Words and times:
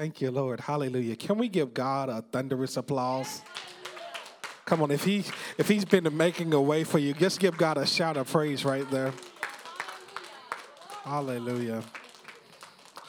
Thank 0.00 0.22
you, 0.22 0.30
Lord. 0.30 0.60
Hallelujah. 0.60 1.14
Can 1.14 1.36
we 1.36 1.46
give 1.46 1.74
God 1.74 2.08
a 2.08 2.22
thunderous 2.22 2.78
applause? 2.78 3.42
Come 4.64 4.80
on, 4.80 4.90
if 4.90 5.04
he 5.04 5.26
if 5.58 5.68
he's 5.68 5.84
been 5.84 6.08
making 6.16 6.54
a 6.54 6.60
way 6.62 6.84
for 6.84 6.98
you, 6.98 7.12
just 7.12 7.38
give 7.38 7.58
God 7.58 7.76
a 7.76 7.86
shout 7.86 8.16
of 8.16 8.26
praise 8.26 8.64
right 8.64 8.90
there. 8.90 9.12
Hallelujah. 11.04 11.82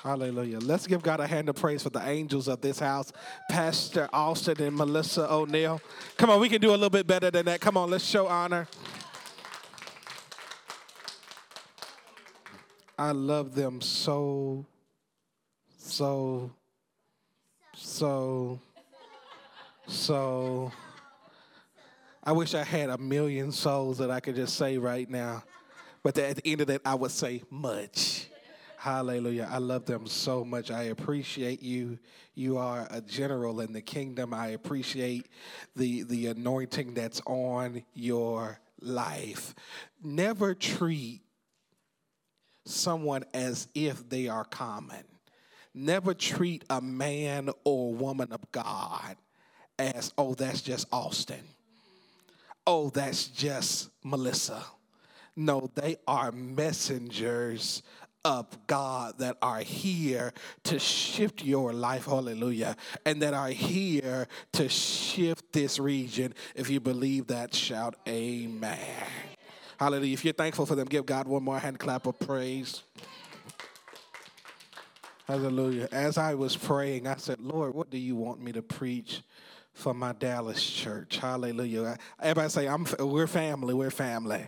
Hallelujah. 0.04 0.60
Let's 0.60 0.86
give 0.86 1.02
God 1.02 1.22
a 1.22 1.28
hand 1.28 1.48
of 1.48 1.56
praise 1.56 1.82
for 1.82 1.92
the 1.92 2.06
angels 2.06 2.50
of 2.50 2.60
this 2.60 2.80
house, 2.80 3.14
Pastor 3.50 4.10
Austin 4.12 4.62
and 4.62 4.76
Melissa 4.76 5.32
O'Neill. 5.34 5.80
Come 6.18 6.30
on, 6.30 6.42
we 6.42 6.50
can 6.50 6.60
do 6.60 6.72
a 6.72 6.76
little 6.76 6.90
bit 6.90 7.08
better 7.08 7.32
than 7.32 7.46
that. 7.46 7.62
Come 7.62 7.78
on, 7.78 7.90
let's 7.90 8.04
show 8.04 8.28
honor. 8.28 8.68
I 13.00 13.12
love 13.12 13.56
them 13.56 13.80
so, 13.80 14.66
so, 15.78 16.52
so, 17.82 18.60
so. 19.88 20.72
I 22.24 22.34
wish 22.34 22.54
I 22.54 22.64
had 22.64 22.92
a 22.92 23.00
million 23.00 23.52
souls 23.52 23.98
that 23.98 24.12
I 24.12 24.20
could 24.20 24.36
just 24.36 24.56
say 24.56 24.78
right 24.78 25.10
now. 25.10 25.44
But 26.04 26.18
at 26.20 26.36
the 26.36 26.48
end 26.48 26.62
of 26.62 26.68
that, 26.68 26.82
I 26.86 26.94
would 26.94 27.10
say 27.10 27.42
much. 27.50 28.28
Hallelujah. 28.78 29.48
I 29.52 29.58
love 29.58 29.86
them 29.86 30.06
so 30.06 30.46
much. 30.46 30.70
I 30.70 30.84
appreciate 30.84 31.64
you. 31.64 31.98
You 32.36 32.58
are 32.58 32.88
a 32.92 33.02
general 33.02 33.60
in 33.62 33.74
the 33.74 33.82
kingdom. 33.82 34.34
I 34.34 34.50
appreciate 34.50 35.28
the, 35.76 36.04
the 36.04 36.28
anointing 36.28 36.94
that's 36.94 37.22
on 37.26 37.84
your 37.94 38.60
life. 38.80 39.56
Never 40.04 40.54
treat 40.54 41.22
someone 42.66 43.24
as 43.34 43.68
if 43.74 44.08
they 44.10 44.28
are 44.28 44.46
common. 44.46 45.04
Never 45.74 46.14
treat 46.14 46.64
a 46.70 46.82
man 46.82 47.50
or 47.64 47.94
woman 47.94 48.32
of 48.32 48.52
God 48.52 49.16
as, 49.80 50.14
oh, 50.18 50.34
that's 50.34 50.62
just 50.62 50.88
Austin. 50.92 51.44
Oh, 52.68 52.90
that's 52.90 53.28
just 53.28 53.90
Melissa. 54.04 54.64
No, 55.36 55.72
they 55.76 55.96
are 56.08 56.32
messengers 56.32 57.84
of 58.24 58.46
God 58.68 59.18
that 59.20 59.38
are 59.42 59.62
here 59.62 60.34
to 60.66 60.78
shift 60.78 61.44
your 61.44 61.74
life, 61.74 62.06
hallelujah, 62.06 62.76
and 63.06 63.22
that 63.22 63.34
are 63.34 63.50
here 63.50 64.28
to 64.54 64.70
shift 64.70 65.54
this 65.54 65.80
region. 65.80 66.34
If 66.54 66.70
you 66.70 66.80
believe 66.80 67.28
that, 67.28 67.56
shout 67.56 67.96
amen. 68.08 68.78
Hallelujah. 69.80 70.14
If 70.14 70.24
you're 70.24 70.34
thankful 70.34 70.68
for 70.68 70.76
them, 70.76 70.88
give 70.88 71.08
God 71.08 71.28
one 71.28 71.44
more 71.44 71.58
hand 71.58 71.80
clap 71.80 72.06
of 72.06 72.20
praise. 72.20 72.84
Hallelujah. 75.28 75.88
As 75.92 76.18
I 76.18 76.34
was 76.34 76.58
praying, 76.58 77.08
I 77.08 77.16
said, 77.16 77.40
Lord, 77.40 77.74
what 77.74 77.90
do 77.90 77.98
you 77.98 78.16
want 78.16 78.42
me 78.42 78.52
to 78.54 78.62
preach 78.62 79.22
for 79.74 79.94
my 79.94 80.14
Dallas 80.14 80.64
church? 80.64 81.18
Hallelujah. 81.18 81.98
Everybody 82.20 82.50
say, 82.50 82.68
I'm, 82.68 82.86
we're 83.00 83.28
family, 83.28 83.74
we're 83.74 83.92
family. 83.92 84.48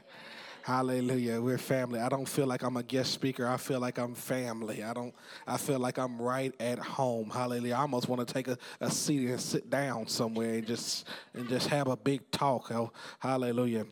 Hallelujah. 0.64 1.42
We're 1.42 1.58
family. 1.58 2.00
I 2.00 2.08
don't 2.08 2.28
feel 2.28 2.48
like 2.48 2.64
I'm 2.64 2.78
a 2.78 2.84
guest 2.84 3.12
speaker. 3.12 3.46
I 3.46 3.58
feel 3.58 3.82
like 3.82 3.98
I'm 3.98 4.16
family. 4.16 4.82
I 4.82 4.94
don't 4.94 5.14
I 5.46 5.58
feel 5.58 5.78
like 5.78 6.00
I'm 6.00 6.22
right 6.22 6.56
at 6.58 6.80
home. 6.80 7.30
Hallelujah. 7.30 7.76
I 7.76 7.80
almost 7.80 8.08
want 8.08 8.26
to 8.26 8.34
take 8.34 8.48
a, 8.48 8.58
a 8.80 8.90
seat 8.90 9.30
and 9.30 9.42
sit 9.42 9.70
down 9.70 10.08
somewhere 10.08 10.54
and 10.54 10.66
just 10.66 11.06
and 11.34 11.50
just 11.50 11.68
have 11.68 11.90
a 11.90 11.98
big 11.98 12.32
talk. 12.32 12.72
Oh, 12.72 12.94
hallelujah 13.20 13.86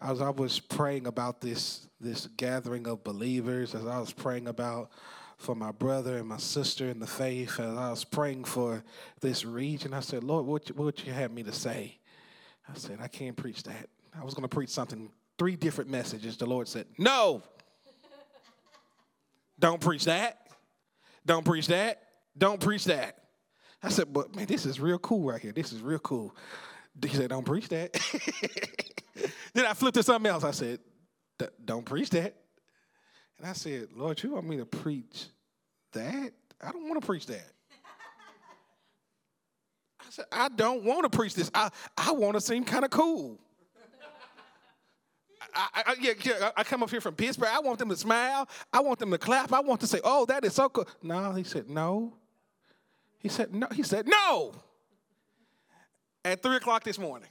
as 0.00 0.20
I 0.20 0.30
was 0.30 0.60
praying 0.60 1.06
about 1.06 1.40
this 1.40 1.86
this 2.00 2.28
gathering 2.36 2.86
of 2.86 3.02
believers, 3.02 3.74
as 3.74 3.84
I 3.84 3.98
was 3.98 4.12
praying 4.12 4.46
about 4.46 4.90
for 5.38 5.54
my 5.54 5.70
brother 5.70 6.18
and 6.18 6.28
my 6.28 6.36
sister 6.36 6.88
in 6.90 6.98
the 6.98 7.06
faith, 7.06 7.60
as 7.60 7.76
I 7.76 7.90
was 7.90 8.04
praying 8.04 8.44
for 8.44 8.82
this 9.20 9.44
region, 9.44 9.94
I 9.94 10.00
said, 10.00 10.24
Lord, 10.24 10.44
what, 10.44 10.68
what 10.72 10.84
would 10.84 11.06
you 11.06 11.12
have 11.12 11.32
me 11.32 11.44
to 11.44 11.52
say? 11.52 11.98
I 12.68 12.76
said, 12.76 12.98
I 13.00 13.06
can't 13.06 13.36
preach 13.36 13.62
that. 13.62 13.88
I 14.18 14.24
was 14.24 14.34
going 14.34 14.42
to 14.42 14.54
preach 14.54 14.70
something, 14.70 15.10
three 15.38 15.54
different 15.54 15.88
messages. 15.88 16.36
The 16.36 16.46
Lord 16.46 16.66
said, 16.66 16.86
No, 16.98 17.42
don't 19.58 19.80
preach 19.80 20.04
that. 20.04 20.48
Don't 21.24 21.44
preach 21.44 21.68
that. 21.68 22.02
Don't 22.36 22.60
preach 22.60 22.84
that. 22.86 23.16
I 23.82 23.90
said, 23.90 24.12
But 24.12 24.34
man, 24.34 24.46
this 24.46 24.66
is 24.66 24.80
real 24.80 24.98
cool 24.98 25.30
right 25.30 25.40
here. 25.40 25.52
This 25.52 25.72
is 25.72 25.80
real 25.80 26.00
cool. 26.00 26.34
He 27.00 27.14
said, 27.14 27.30
Don't 27.30 27.46
preach 27.46 27.68
that. 27.68 27.92
then 29.54 29.66
I 29.66 29.74
flipped 29.74 29.94
to 29.94 30.02
something 30.02 30.28
else. 30.28 30.42
I 30.42 30.50
said, 30.50 30.80
Don't 31.64 31.84
preach 31.84 32.10
that. 32.10 32.34
And 33.38 33.46
I 33.46 33.52
said, 33.52 33.88
Lord, 33.94 34.22
you 34.22 34.32
want 34.32 34.48
me 34.48 34.56
to 34.56 34.66
preach 34.66 35.26
that? 35.92 36.32
I 36.60 36.72
don't 36.72 36.88
want 36.88 37.00
to 37.00 37.06
preach 37.06 37.26
that. 37.26 37.50
I 40.00 40.04
said, 40.10 40.24
I 40.32 40.48
don't 40.48 40.84
want 40.84 41.10
to 41.10 41.16
preach 41.16 41.34
this. 41.34 41.50
I, 41.54 41.70
I 41.96 42.12
want 42.12 42.34
to 42.34 42.40
seem 42.40 42.64
kind 42.64 42.84
of 42.84 42.90
cool. 42.90 43.38
I, 45.54 45.68
I, 45.74 45.96
yeah, 46.00 46.12
yeah, 46.22 46.50
I 46.56 46.62
come 46.62 46.82
up 46.82 46.90
here 46.90 47.00
from 47.00 47.14
Pittsburgh. 47.14 47.48
I 47.50 47.60
want 47.60 47.78
them 47.78 47.88
to 47.88 47.96
smile. 47.96 48.48
I 48.72 48.80
want 48.80 48.98
them 48.98 49.10
to 49.10 49.18
clap. 49.18 49.52
I 49.52 49.60
want 49.60 49.80
to 49.80 49.86
say, 49.86 49.98
"Oh, 50.04 50.26
that 50.26 50.44
is 50.44 50.54
so 50.54 50.68
cool." 50.68 50.86
No, 51.02 51.32
he 51.32 51.42
said, 51.42 51.70
"No." 51.70 52.12
He 53.18 53.28
said, 53.28 53.54
"No." 53.54 53.66
He 53.72 53.82
said, 53.82 54.06
"No." 54.06 54.52
At 56.24 56.42
three 56.42 56.56
o'clock 56.56 56.84
this 56.84 56.98
morning, 56.98 57.30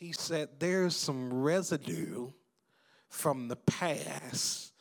he 0.00 0.12
said, 0.12 0.48
There's 0.58 0.96
some 0.96 1.42
residue 1.42 2.30
from 3.10 3.48
the 3.48 3.56
past 3.56 4.72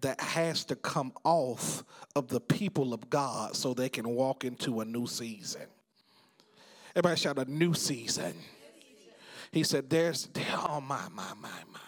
that 0.00 0.20
has 0.20 0.64
to 0.64 0.76
come 0.76 1.12
off 1.24 1.84
of 2.16 2.28
the 2.28 2.40
people 2.40 2.92
of 2.92 3.08
God 3.08 3.56
so 3.56 3.72
they 3.72 3.88
can 3.88 4.08
walk 4.08 4.44
into 4.44 4.80
a 4.80 4.84
new 4.84 5.06
season. 5.06 5.66
Everybody 6.94 7.20
shout 7.20 7.38
a 7.38 7.44
new 7.44 7.72
season. 7.74 8.34
He 9.52 9.62
said, 9.62 9.88
There's, 9.88 10.28
oh 10.52 10.80
my, 10.80 11.08
my, 11.12 11.32
my, 11.40 11.48
my. 11.72 11.80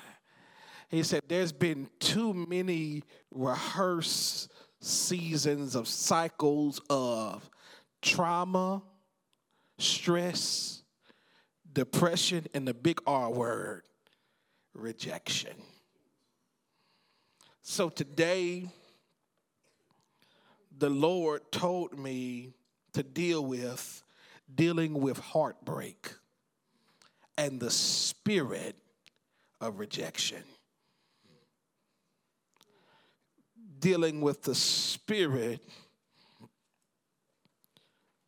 He 0.89 1.03
said, 1.03 1.23
There's 1.29 1.53
been 1.53 1.89
too 1.99 2.33
many 2.33 3.03
rehearsed 3.31 4.53
seasons 4.81 5.75
of 5.75 5.89
cycles 5.89 6.81
of 6.91 7.49
trauma, 8.01 8.83
stress, 9.79 10.83
depression, 11.73 12.47
and 12.53 12.67
the 12.67 12.75
big 12.75 13.01
R 13.07 13.31
word 13.31 13.83
rejection. 14.75 15.55
So 17.63 17.89
today, 17.89 18.69
the 20.77 20.91
Lord 20.91 21.51
told 21.53 21.99
me 21.99 22.53
to 22.93 23.03
deal 23.03 23.45
with 23.45 24.03
dealing 24.55 25.01
with 25.01 25.19
heartbreak 25.19 26.13
and 27.39 27.61
the 27.61 27.71
spirit 27.71 28.77
of 29.61 29.79
rejection. 29.79 30.43
Dealing 33.79 34.21
with 34.21 34.43
the 34.43 34.55
spirit 34.55 35.61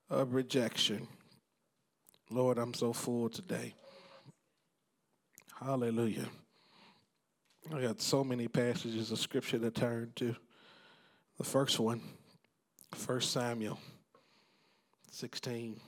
of 0.08 0.34
rejection. 0.34 1.06
Lord, 2.30 2.58
I'm 2.58 2.74
so 2.74 2.92
full 2.92 3.28
today. 3.28 3.74
Hallelujah. 5.60 6.26
I 7.72 7.80
got 7.80 8.00
so 8.00 8.22
many 8.22 8.46
passages 8.46 9.10
of 9.10 9.18
scripture 9.18 9.58
to 9.58 9.70
turn 9.70 10.12
to. 10.16 10.36
The 11.38 11.44
first 11.44 11.80
one, 11.80 12.00
1 13.06 13.20
Samuel 13.22 13.78
16. 15.10 15.80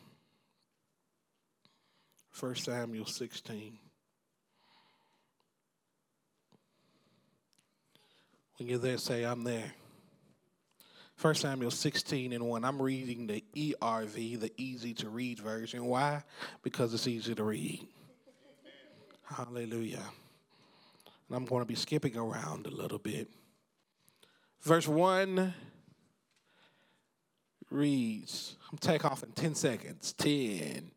1 2.38 2.54
Samuel 2.56 3.06
16. 3.06 3.78
When 8.58 8.68
you're 8.68 8.78
there, 8.78 8.98
say, 8.98 9.24
I'm 9.24 9.44
there. 9.44 9.72
1 11.20 11.34
Samuel 11.34 11.70
16 11.70 12.32
and 12.32 12.44
1. 12.44 12.64
I'm 12.64 12.80
reading 12.80 13.26
the 13.26 13.44
ERV, 13.54 14.40
the 14.40 14.52
easy 14.56 14.94
to 14.94 15.08
read 15.08 15.38
version. 15.38 15.84
Why? 15.84 16.22
Because 16.62 16.92
it's 16.92 17.06
easy 17.06 17.34
to 17.34 17.44
read. 17.44 17.86
Hallelujah. 19.24 20.02
And 21.28 21.36
I'm 21.36 21.44
going 21.44 21.62
to 21.62 21.66
be 21.66 21.74
skipping 21.74 22.16
around 22.16 22.66
a 22.66 22.70
little 22.70 22.98
bit. 22.98 23.28
Verse 24.62 24.86
1 24.86 25.54
reads, 27.70 28.56
I'm 28.70 28.78
take 28.78 29.04
off 29.04 29.22
in 29.22 29.32
10 29.32 29.54
seconds. 29.54 30.12
10, 30.12 30.90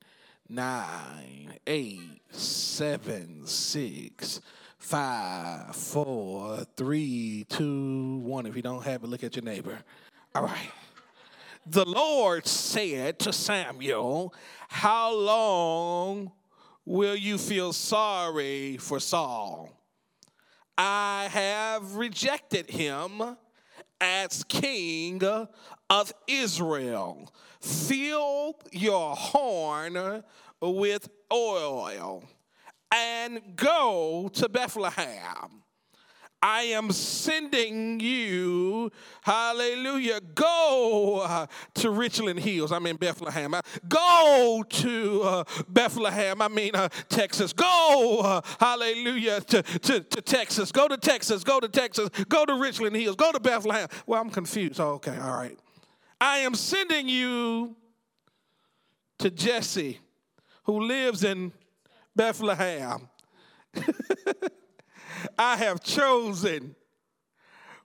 9, 0.50 1.54
8, 1.68 2.00
7, 2.31 3.42
6, 3.46 4.42
5, 4.78 5.76
4, 5.76 6.58
3, 6.76 7.46
2, 7.50 8.18
1. 8.18 8.46
If 8.46 8.56
you 8.56 8.62
don't 8.62 8.84
have 8.84 9.04
it, 9.04 9.08
look 9.08 9.24
at 9.24 9.36
your 9.36 9.46
neighbor. 9.46 9.80
All 10.36 10.44
right. 10.44 10.72
The 11.66 11.86
Lord 11.86 12.48
said 12.48 13.20
to 13.20 13.34
Samuel, 13.34 14.34
How 14.70 15.14
long 15.14 16.31
will 16.86 17.16
you 17.16 17.38
feel 17.38 17.74
sorry 17.74 18.78
for 18.78 19.00
Saul? 19.00 19.79
I 20.81 21.28
have 21.34 21.96
rejected 21.96 22.70
him 22.70 23.22
as 24.00 24.46
king 24.46 25.22
of 25.90 26.14
Israel. 26.26 27.34
Fill 27.60 28.56
your 28.72 29.14
horn 29.14 30.24
with 30.62 31.10
oil 31.34 32.24
and 32.94 33.42
go 33.58 34.30
to 34.36 34.48
Bethlehem 34.48 35.64
I 36.42 36.62
am 36.64 36.92
sending 36.92 38.00
you, 38.00 38.92
hallelujah, 39.22 40.22
go 40.36 41.26
uh, 41.26 41.48
to 41.76 41.90
Richland 41.90 42.40
Hills. 42.40 42.72
I'm 42.72 42.86
in 42.86 42.96
Bethlehem. 42.96 43.54
Uh, 43.54 43.62
go 43.88 44.64
to 44.68 45.22
uh, 45.24 45.44
Bethlehem. 45.68 46.42
I 46.42 46.48
mean, 46.48 46.76
uh, 46.76 46.88
Texas. 47.10 47.52
Go, 47.52 48.22
uh, 48.24 48.42
hallelujah, 48.60 49.42
to, 49.42 49.62
to, 49.62 50.00
to 50.00 50.22
Texas. 50.22 50.72
Go 50.72 50.88
to 50.88 50.98
Texas. 50.98 51.44
Go 51.44 51.60
to 51.60 51.68
Texas. 51.68 52.10
Go 52.30 52.46
to 52.46 52.54
Richland 52.56 52.96
Hills. 52.96 53.18
Go 53.18 53.32
to 53.34 53.40
Bethlehem. 53.40 53.90
Well, 54.06 54.22
I'm 54.22 54.30
confused. 54.30 54.80
Oh, 54.80 54.92
okay, 54.94 55.18
all 55.18 55.36
right. 55.36 55.60
I 56.22 56.40
am 56.40 56.56
sending 56.56 57.10
you 57.10 57.76
to 59.20 59.30
Jesse, 59.30 60.00
who 60.64 60.82
lives 60.82 61.24
in 61.26 61.52
Bethlehem. 62.16 63.10
I 65.40 65.56
have 65.56 65.82
chosen 65.82 66.76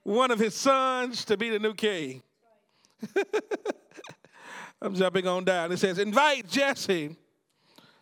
one 0.02 0.32
of 0.32 0.40
his 0.40 0.56
sons 0.56 1.24
to 1.26 1.36
be 1.36 1.50
the 1.50 1.60
new 1.60 1.72
king. 1.72 2.20
I'm 4.82 4.92
jumping 4.96 5.28
on 5.28 5.44
down. 5.44 5.70
It 5.70 5.78
says, 5.78 6.00
Invite 6.00 6.48
Jesse 6.48 7.16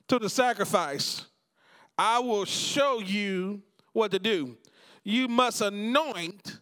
to 0.08 0.18
the 0.18 0.30
sacrifice. 0.30 1.26
I 1.98 2.18
will 2.20 2.46
show 2.46 3.00
you 3.00 3.60
what 3.92 4.10
to 4.12 4.18
do. 4.18 4.56
You 5.04 5.28
must 5.28 5.60
anoint 5.60 6.58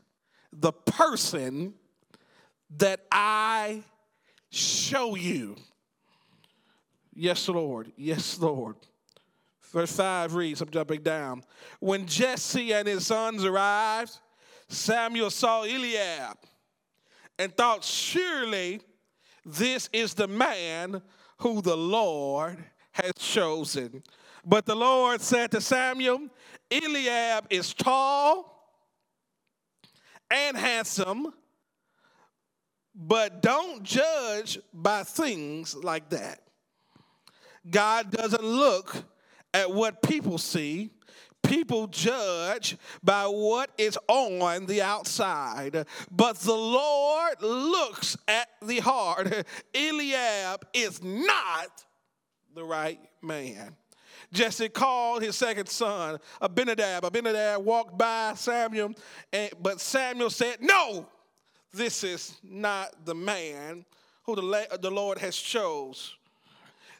the 0.52 0.72
person 0.72 1.74
that 2.76 3.06
I 3.12 3.84
show 4.50 5.14
you. 5.14 5.54
Yes, 7.14 7.48
Lord. 7.48 7.92
Yes, 7.96 8.36
Lord. 8.40 8.74
Verse 9.72 9.92
5 9.92 10.34
reads, 10.34 10.60
I'm 10.60 10.70
jumping 10.70 11.02
down. 11.02 11.42
When 11.78 12.06
Jesse 12.06 12.72
and 12.72 12.88
his 12.88 13.06
sons 13.06 13.44
arrived, 13.44 14.18
Samuel 14.68 15.30
saw 15.30 15.62
Eliab 15.62 16.36
and 17.38 17.56
thought, 17.56 17.84
Surely 17.84 18.80
this 19.44 19.88
is 19.92 20.14
the 20.14 20.28
man 20.28 21.00
who 21.38 21.62
the 21.62 21.76
Lord 21.76 22.58
has 22.92 23.12
chosen. 23.18 24.02
But 24.44 24.66
the 24.66 24.74
Lord 24.74 25.20
said 25.20 25.50
to 25.52 25.60
Samuel, 25.60 26.28
Eliab 26.70 27.46
is 27.50 27.72
tall 27.74 28.74
and 30.30 30.56
handsome, 30.56 31.32
but 32.94 33.42
don't 33.42 33.82
judge 33.82 34.58
by 34.72 35.02
things 35.04 35.74
like 35.74 36.08
that. 36.10 36.40
God 37.68 38.10
doesn't 38.10 38.42
look 38.42 39.04
at 39.54 39.70
what 39.70 40.02
people 40.02 40.38
see. 40.38 40.90
People 41.42 41.86
judge 41.86 42.76
by 43.02 43.24
what 43.24 43.70
is 43.78 43.98
on 44.08 44.66
the 44.66 44.82
outside, 44.82 45.86
but 46.10 46.36
the 46.40 46.52
Lord 46.54 47.40
looks 47.40 48.16
at 48.28 48.48
the 48.60 48.80
heart. 48.80 49.46
Eliab 49.74 50.66
is 50.74 51.02
not 51.02 51.84
the 52.54 52.62
right 52.62 53.00
man. 53.22 53.74
Jesse 54.32 54.68
called 54.68 55.22
his 55.22 55.34
second 55.34 55.68
son, 55.68 56.18
Abinadab. 56.40 57.04
Abinadab 57.04 57.64
walked 57.64 57.96
by 57.98 58.34
Samuel, 58.36 58.92
and, 59.32 59.50
but 59.60 59.80
Samuel 59.80 60.30
said, 60.30 60.58
No, 60.60 61.08
this 61.72 62.04
is 62.04 62.36
not 62.42 63.04
the 63.04 63.14
man 63.14 63.84
who 64.24 64.36
the, 64.36 64.78
the 64.80 64.90
Lord 64.90 65.18
has 65.18 65.36
chose. 65.36 66.16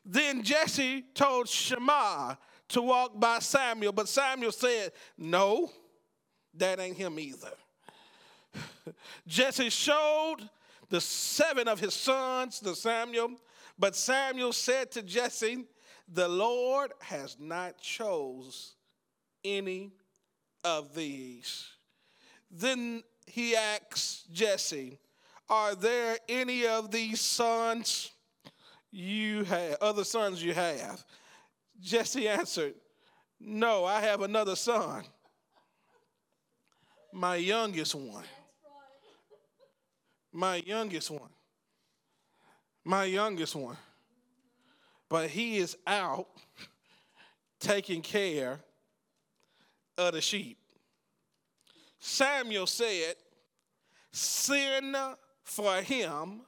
Then 0.05 0.43
Jesse 0.43 1.05
told 1.14 1.49
Shammah 1.49 2.38
to 2.69 2.82
walk 2.82 3.19
by 3.19 3.38
Samuel, 3.41 3.93
but 3.93 4.08
Samuel 4.08 4.52
said, 4.52 4.93
No, 5.19 5.70
that 6.55 6.81
ain't 6.81 6.97
him 6.97 7.19
either. 7.19 7.52
Jesse 9.26 9.70
showed 9.70 10.38
the 10.88 11.00
seven 11.00 11.69
of 11.69 11.81
his 11.81 11.94
sons 11.94 12.61
to 12.61 12.75
Samuel, 12.75 13.32
but 13.79 13.94
Samuel 13.97 14.52
said 14.52 14.91
to 14.93 15.02
Jesse, 15.02 15.64
The 16.12 16.29
Lord 16.29 16.93
has 17.00 17.37
not 17.38 17.79
chose 17.81 18.75
any 19.44 19.93
of 20.64 20.94
these. 20.94 21.67
Then 22.50 23.03
he 23.26 23.55
asks 23.55 24.25
Jesse, 24.32 24.99
Are 25.49 25.75
there 25.75 26.19
any 26.29 26.67
of 26.67 26.91
these 26.91 27.20
sons 27.20 28.11
you 28.91 29.45
have, 29.45 29.77
other 29.81 30.05
sons 30.05 30.43
you 30.43 30.55
have? 30.55 31.05
Jesse 31.81 32.29
answered, 32.29 32.75
No, 33.39 33.85
I 33.85 34.01
have 34.01 34.23
another 34.23 34.57
son, 34.57 35.05
my 37.13 37.37
youngest 37.37 37.95
one. 37.95 38.25
My 40.33 40.57
youngest 40.57 41.11
one. 41.11 41.31
My 42.85 43.05
youngest 43.05 43.55
one. 43.57 43.77
But 45.09 45.29
he 45.29 45.59
is 45.59 45.77
out 45.87 46.29
taking 47.59 48.01
care 48.01 48.61
of 49.99 50.15
the 50.15 50.21
sheep. 50.21 50.59
Samuel 51.99 52.67
said, 52.67 53.15
Send 54.13 54.97
for 55.43 55.77
him, 55.83 56.43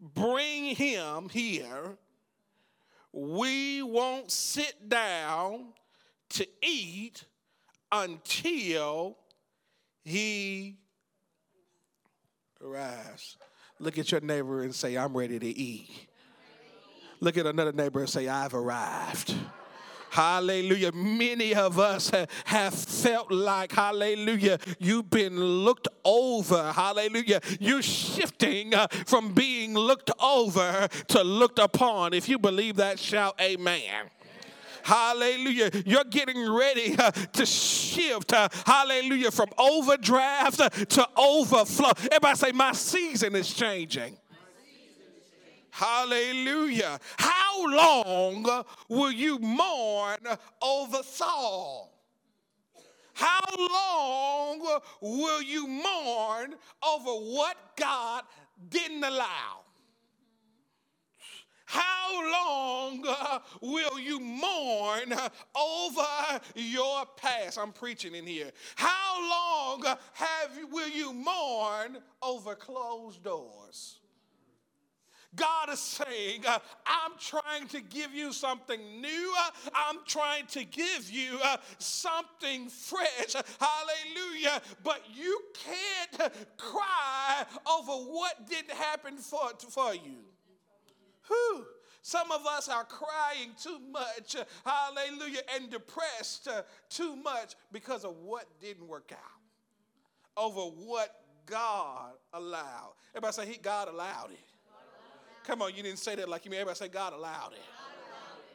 bring 0.00 0.76
him 0.76 1.28
here 1.28 1.98
we 3.12 3.82
won't 3.82 4.30
sit 4.30 4.88
down 4.88 5.72
to 6.30 6.46
eat 6.62 7.24
until 7.90 9.16
he 10.04 10.76
arrives. 12.62 13.36
Look 13.80 13.98
at 13.98 14.10
your 14.12 14.20
neighbor 14.20 14.62
and 14.62 14.74
say, 14.74 14.96
I'm 14.96 15.16
ready 15.16 15.38
to 15.38 15.46
eat. 15.46 16.08
Look 17.20 17.36
at 17.36 17.46
another 17.46 17.72
neighbor 17.72 18.00
and 18.00 18.08
say, 18.08 18.28
I've 18.28 18.54
arrived. 18.54 19.34
Hallelujah. 20.10 20.92
Many 20.92 21.54
of 21.54 21.78
us 21.78 22.10
have 22.44 22.74
felt 23.02 23.30
like, 23.30 23.72
hallelujah, 23.72 24.58
you've 24.78 25.10
been 25.10 25.38
looked 25.38 25.88
over. 26.04 26.72
Hallelujah. 26.72 27.40
You're 27.60 27.82
shifting 27.82 28.74
uh, 28.74 28.88
from 29.06 29.32
being 29.32 29.74
looked 29.74 30.10
over 30.20 30.88
to 31.08 31.22
looked 31.22 31.58
upon. 31.58 32.12
If 32.12 32.28
you 32.28 32.38
believe 32.38 32.76
that, 32.76 32.98
shout 32.98 33.40
amen. 33.40 34.10
Hallelujah. 34.82 35.70
You're 35.84 36.04
getting 36.04 36.50
ready 36.50 36.96
uh, 36.98 37.10
to 37.10 37.44
shift, 37.44 38.32
uh, 38.32 38.48
hallelujah, 38.64 39.30
from 39.30 39.48
overdraft 39.58 40.60
uh, 40.60 40.68
to 40.70 41.08
overflow. 41.16 41.90
Everybody 42.10 42.36
say, 42.36 42.52
My 42.52 42.72
season 42.72 43.36
is 43.36 43.52
changing. 43.52 44.16
Hallelujah. 45.70 46.98
How 47.18 47.66
long 47.68 48.64
will 48.88 49.12
you 49.12 49.38
mourn 49.38 50.18
over 50.60 51.02
Saul? 51.04 51.97
How 53.18 53.40
long 53.58 54.80
will 55.00 55.42
you 55.42 55.66
mourn 55.66 56.54
over 56.86 57.10
what 57.10 57.56
God 57.76 58.22
didn't 58.70 59.02
allow? 59.02 59.64
How 61.66 62.32
long 62.32 63.04
uh, 63.06 63.40
will 63.60 63.98
you 63.98 64.20
mourn 64.20 65.12
uh, 65.12 65.28
over 65.54 66.40
your 66.54 67.06
past? 67.16 67.58
I'm 67.58 67.72
preaching 67.72 68.14
in 68.14 68.24
here. 68.24 68.52
How 68.76 69.20
long 69.28 69.84
uh, 69.84 69.96
have 70.12 70.56
you, 70.56 70.68
will 70.68 70.88
you 70.88 71.12
mourn 71.12 71.98
over 72.22 72.54
closed 72.54 73.24
doors? 73.24 73.98
God 75.36 75.70
is 75.70 75.78
saying, 75.78 76.44
uh, 76.46 76.58
I'm 76.86 77.12
trying 77.18 77.68
to 77.68 77.80
give 77.80 78.14
you 78.14 78.32
something 78.32 78.80
new. 79.00 79.34
Uh, 79.38 79.70
I'm 79.74 79.98
trying 80.06 80.46
to 80.48 80.64
give 80.64 81.10
you 81.10 81.38
uh, 81.44 81.58
something 81.78 82.68
fresh. 82.68 83.34
Hallelujah. 83.34 84.62
But 84.82 85.02
you 85.14 85.40
can't 85.52 86.32
cry 86.56 87.44
over 87.70 87.92
what 87.92 88.48
didn't 88.48 88.72
happen 88.72 89.18
for, 89.18 89.50
for 89.68 89.94
you. 89.94 90.24
Whew. 91.26 91.66
Some 92.00 92.32
of 92.32 92.46
us 92.46 92.70
are 92.70 92.84
crying 92.84 93.50
too 93.62 93.78
much, 93.92 94.34
hallelujah, 94.64 95.42
and 95.54 95.68
depressed 95.68 96.48
too 96.88 97.16
much 97.16 97.54
because 97.70 98.04
of 98.04 98.16
what 98.22 98.46
didn't 98.62 98.88
work 98.88 99.12
out, 99.12 100.42
over 100.42 100.60
what 100.60 101.14
God 101.44 102.12
allowed. 102.32 102.94
Everybody 103.14 103.32
say, 103.34 103.46
he, 103.52 103.58
God 103.58 103.88
allowed 103.88 104.30
it. 104.30 104.47
Come 105.48 105.62
on, 105.62 105.74
you 105.74 105.82
didn't 105.82 105.98
say 105.98 106.14
that 106.14 106.28
like 106.28 106.44
you 106.44 106.50
mean. 106.50 106.60
Everybody 106.60 106.76
say 106.76 106.88
God 106.88 107.14
allowed 107.14 107.52
it. 107.54 107.77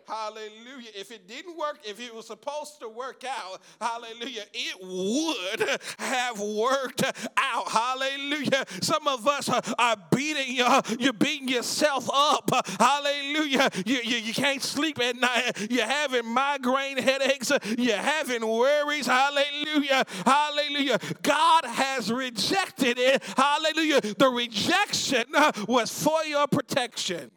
Hallelujah. 0.07 0.89
If 0.95 1.11
it 1.11 1.27
didn't 1.27 1.57
work, 1.57 1.79
if 1.83 1.99
it 1.99 2.13
was 2.13 2.27
supposed 2.27 2.79
to 2.81 2.89
work 2.89 3.23
out, 3.27 3.61
hallelujah, 3.79 4.43
it 4.53 4.77
would 4.81 5.79
have 5.99 6.39
worked 6.39 7.03
out. 7.37 7.67
Hallelujah. 7.67 8.65
Some 8.81 9.07
of 9.07 9.27
us 9.27 9.49
are 9.49 9.97
beating, 10.11 10.61
uh, 10.61 10.81
you're 10.99 11.13
beating 11.13 11.47
yourself 11.47 12.09
up. 12.13 12.49
Hallelujah. 12.79 13.69
You, 13.85 13.99
you, 14.03 14.17
you 14.17 14.33
can't 14.33 14.61
sleep 14.61 14.99
at 14.99 15.15
night. 15.15 15.67
You're 15.69 15.85
having 15.85 16.25
migraine 16.25 16.97
headaches. 16.97 17.51
You're 17.77 17.97
having 17.97 18.45
worries. 18.45 19.07
Hallelujah. 19.07 20.05
Hallelujah. 20.25 20.99
God 21.21 21.65
has 21.65 22.11
rejected 22.11 22.97
it. 22.97 23.23
Hallelujah. 23.37 24.01
The 24.01 24.29
rejection 24.29 25.25
was 25.67 25.91
for 26.03 26.23
your 26.25 26.47
protection. 26.47 27.31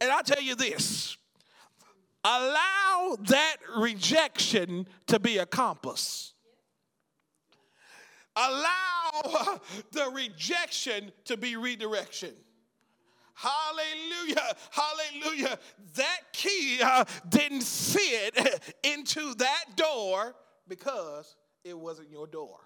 And 0.00 0.10
I 0.10 0.22
tell 0.22 0.40
you 0.42 0.54
this 0.54 1.18
allow 2.24 3.16
that 3.28 3.56
rejection 3.76 4.86
to 5.06 5.18
be 5.18 5.38
a 5.38 5.46
compass. 5.46 6.34
Allow 8.36 9.60
the 9.92 10.10
rejection 10.12 11.12
to 11.24 11.36
be 11.36 11.56
redirection. 11.56 12.34
Hallelujah. 13.34 14.54
Hallelujah. 14.70 15.58
That 15.94 16.20
key 16.32 16.80
uh, 16.82 17.04
didn't 17.28 17.62
fit 17.62 18.62
into 18.82 19.34
that 19.34 19.64
door 19.76 20.34
because 20.68 21.36
it 21.64 21.78
wasn't 21.78 22.10
your 22.10 22.26
door. 22.26 22.58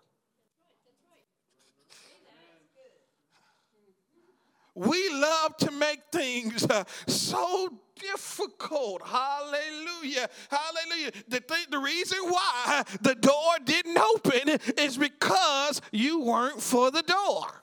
We 4.75 5.09
love 5.11 5.57
to 5.59 5.71
make 5.71 6.01
things 6.11 6.65
uh, 6.65 6.83
so 7.07 7.69
difficult. 8.01 9.03
Hallelujah. 9.03 10.29
Hallelujah. 10.51 11.13
The, 11.29 11.41
th- 11.41 11.71
the 11.71 11.79
reason 11.79 12.19
why 12.29 12.85
the 13.01 13.15
door 13.15 13.55
didn't 13.65 13.99
open 13.99 14.59
is 14.79 14.97
because 14.99 15.81
you 15.93 16.21
weren't 16.21 16.61
for 16.61 16.91
the 16.91 17.03
door. 17.03 17.63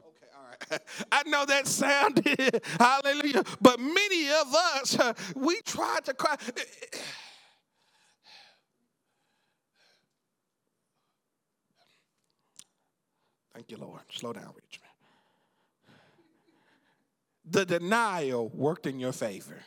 Okay, 0.00 0.26
all 0.34 0.44
right. 0.70 0.80
I 1.12 1.22
know 1.28 1.44
that 1.46 1.66
sounded 1.66 2.62
hallelujah, 2.78 3.44
but 3.60 3.80
many 3.80 4.28
of 4.28 4.54
us, 4.54 4.98
uh, 4.98 5.12
we 5.34 5.60
tried 5.62 6.04
to 6.06 6.14
cry. 6.14 6.36
Thank 13.54 13.70
you, 13.70 13.78
Lord. 13.78 14.02
Slow 14.12 14.34
down, 14.34 14.52
the 17.50 17.64
denial 17.64 18.48
worked 18.54 18.86
in 18.86 18.98
your 18.98 19.12
favor. 19.12 19.62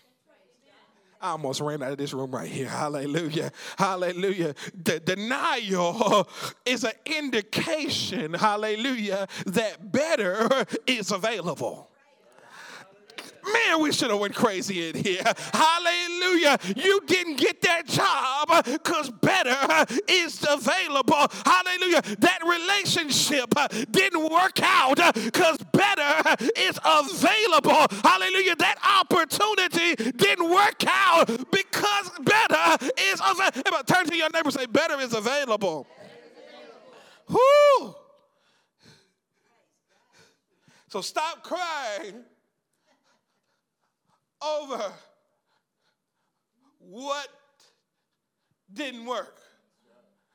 I 1.22 1.32
almost 1.32 1.60
ran 1.60 1.84
out 1.84 1.92
of 1.92 1.98
this 1.98 2.14
room 2.14 2.32
right 2.32 2.50
here. 2.50 2.68
Hallelujah. 2.70 3.52
Hallelujah. 3.78 4.56
The 4.84 5.00
denial 5.02 6.30
is 6.66 6.86
an 6.86 6.94
indication, 7.06 8.34
hallelujah, 8.34 9.28
that 9.48 9.92
better 9.92 10.48
is 10.88 11.12
available. 11.12 11.89
Man, 13.46 13.82
we 13.82 13.92
should 13.92 14.10
have 14.10 14.20
went 14.20 14.36
crazy 14.36 14.90
in 14.90 14.96
here. 14.96 15.22
Hallelujah. 15.54 16.58
You 16.76 17.02
didn't 17.06 17.38
get 17.38 17.62
that 17.62 17.88
job 17.88 18.66
because 18.66 19.10
better 19.10 19.86
is 20.08 20.46
available. 20.50 21.28
Hallelujah. 21.46 22.02
That 22.20 22.40
relationship 22.46 23.54
didn't 23.92 24.30
work 24.30 24.60
out 24.62 24.98
because 25.14 25.58
better 25.72 26.36
is 26.58 26.80
available. 26.84 27.86
Hallelujah. 28.04 28.56
That 28.56 28.78
opportunity 29.02 29.96
didn't 30.12 30.50
work 30.50 30.84
out 30.88 31.28
because 31.52 32.12
better 32.22 32.86
is 32.98 33.22
available. 33.26 33.84
Turn 33.86 34.06
to 34.06 34.16
your 34.16 34.30
neighbor 34.30 34.50
and 34.50 34.54
say, 34.54 34.66
better 34.66 35.00
is 35.00 35.14
available. 35.14 35.88
Whoo. 37.30 37.96
So 40.88 41.02
stop 41.02 41.44
crying 41.44 42.24
over 44.42 44.92
what 46.80 47.28
didn't 48.74 49.06
work. 49.06 49.40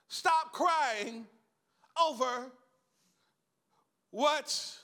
Stop 0.09 0.53
crying 0.53 1.27
over 2.01 2.51
what's 4.11 4.81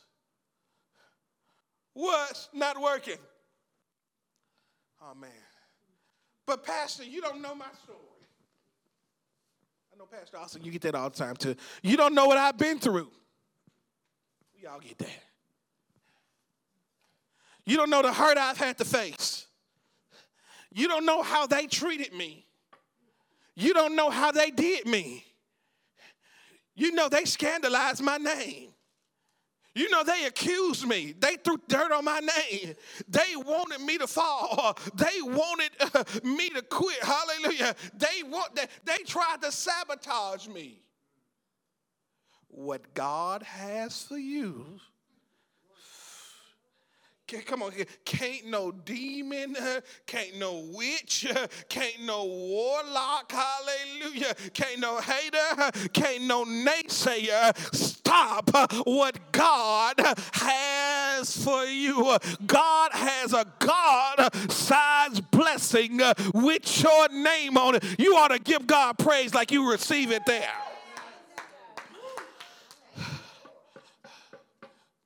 what's 1.92 2.48
not 2.52 2.80
working. 2.80 3.18
Oh 5.02 5.14
man. 5.14 5.30
But 6.46 6.64
Pastor, 6.64 7.04
you 7.04 7.20
don't 7.20 7.40
know 7.40 7.54
my 7.54 7.66
story. 7.84 7.98
I 9.92 9.98
know 9.98 10.06
Pastor 10.06 10.36
Austin, 10.38 10.64
you 10.64 10.72
get 10.72 10.82
that 10.82 10.94
all 10.94 11.10
the 11.10 11.16
time 11.16 11.36
too. 11.36 11.54
You 11.82 11.96
don't 11.96 12.14
know 12.14 12.26
what 12.26 12.38
I've 12.38 12.58
been 12.58 12.78
through. 12.78 13.10
We 14.60 14.66
all 14.66 14.80
get 14.80 14.98
that. 14.98 15.29
You 17.70 17.76
don't 17.76 17.88
know 17.88 18.02
the 18.02 18.12
hurt 18.12 18.36
I've 18.36 18.56
had 18.56 18.78
to 18.78 18.84
face. 18.84 19.46
You 20.72 20.88
don't 20.88 21.06
know 21.06 21.22
how 21.22 21.46
they 21.46 21.68
treated 21.68 22.12
me. 22.12 22.44
You 23.54 23.74
don't 23.74 23.94
know 23.94 24.10
how 24.10 24.32
they 24.32 24.50
did 24.50 24.86
me. 24.86 25.24
You 26.74 26.90
know 26.90 27.08
they 27.08 27.24
scandalized 27.24 28.02
my 28.02 28.16
name. 28.16 28.70
You 29.72 29.88
know 29.88 30.02
they 30.02 30.24
accused 30.24 30.84
me. 30.84 31.14
They 31.16 31.36
threw 31.36 31.58
dirt 31.68 31.92
on 31.92 32.04
my 32.04 32.18
name. 32.18 32.74
They 33.06 33.36
wanted 33.36 33.82
me 33.82 33.98
to 33.98 34.08
fall. 34.08 34.76
They 34.96 35.22
wanted 35.22 35.70
uh, 35.94 36.02
me 36.24 36.50
to 36.50 36.62
quit. 36.62 36.98
Hallelujah. 37.04 37.76
They 37.94 38.24
want 38.24 38.56
they, 38.56 38.66
they 38.84 39.04
tried 39.04 39.42
to 39.42 39.52
sabotage 39.52 40.48
me. 40.48 40.82
What 42.48 42.94
God 42.94 43.44
has 43.44 44.02
for 44.02 44.18
you 44.18 44.80
Come 47.46 47.62
on, 47.62 47.72
can't 48.04 48.46
no 48.46 48.72
demon, 48.72 49.56
can't 50.06 50.38
no 50.38 50.68
witch, 50.72 51.26
can't 51.68 52.02
no 52.04 52.24
warlock, 52.24 53.30
hallelujah, 53.30 54.34
can't 54.52 54.80
no 54.80 55.00
hater, 55.00 55.88
can't 55.92 56.24
no 56.24 56.44
naysayer 56.44 57.56
stop 57.74 58.50
what 58.84 59.32
God 59.32 59.94
has 60.32 61.44
for 61.44 61.64
you. 61.64 62.16
God 62.46 62.90
has 62.92 63.32
a 63.32 63.46
God 63.60 64.34
sized 64.50 65.30
blessing 65.30 66.00
with 66.34 66.82
your 66.82 67.08
name 67.10 67.56
on 67.56 67.76
it. 67.76 67.84
You 67.98 68.16
ought 68.16 68.28
to 68.28 68.40
give 68.40 68.66
God 68.66 68.98
praise 68.98 69.34
like 69.34 69.52
you 69.52 69.70
receive 69.70 70.10
it 70.10 70.22
there. 70.26 70.50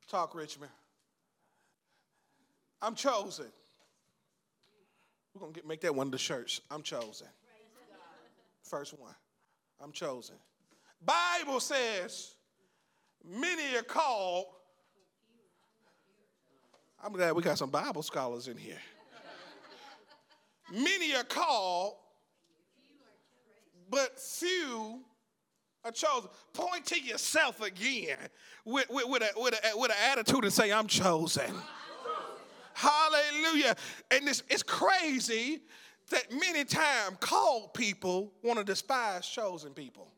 Talk, 0.08 0.34
Richmond. 0.34 0.70
I'm 2.84 2.94
chosen. 2.94 3.46
We're 5.32 5.40
going 5.40 5.54
to 5.54 5.66
make 5.66 5.80
that 5.80 5.94
one 5.94 6.08
of 6.08 6.12
the 6.12 6.18
shirts. 6.18 6.60
I'm 6.70 6.82
chosen. 6.82 7.26
First 8.62 8.98
one. 8.98 9.14
I'm 9.82 9.90
chosen. 9.90 10.36
Bible 11.04 11.60
says, 11.60 12.34
many 13.24 13.76
are 13.76 13.82
called. 13.82 14.46
I'm 17.02 17.12
glad 17.12 17.34
we 17.34 17.42
got 17.42 17.56
some 17.56 17.70
Bible 17.70 18.02
scholars 18.02 18.48
in 18.48 18.56
here. 18.58 18.78
many 20.70 21.14
are 21.14 21.24
called, 21.24 21.94
but 23.90 24.20
few 24.20 25.00
are 25.84 25.90
chosen. 25.90 26.28
Point 26.52 26.84
to 26.86 27.00
yourself 27.00 27.62
again 27.62 28.18
with, 28.66 28.88
with, 28.90 29.08
with, 29.08 29.22
a, 29.22 29.40
with, 29.40 29.54
a, 29.54 29.78
with 29.78 29.90
an 29.90 29.96
attitude 30.10 30.44
and 30.44 30.52
say, 30.52 30.70
I'm 30.70 30.86
chosen. 30.86 31.50
Hallelujah. 32.74 33.76
And 34.10 34.28
it's, 34.28 34.42
it's 34.50 34.62
crazy 34.62 35.60
that 36.10 36.30
many 36.32 36.64
times 36.64 37.16
called 37.20 37.72
people 37.72 38.32
want 38.42 38.58
to 38.58 38.64
despise 38.64 39.26
chosen 39.26 39.72
people. 39.72 40.08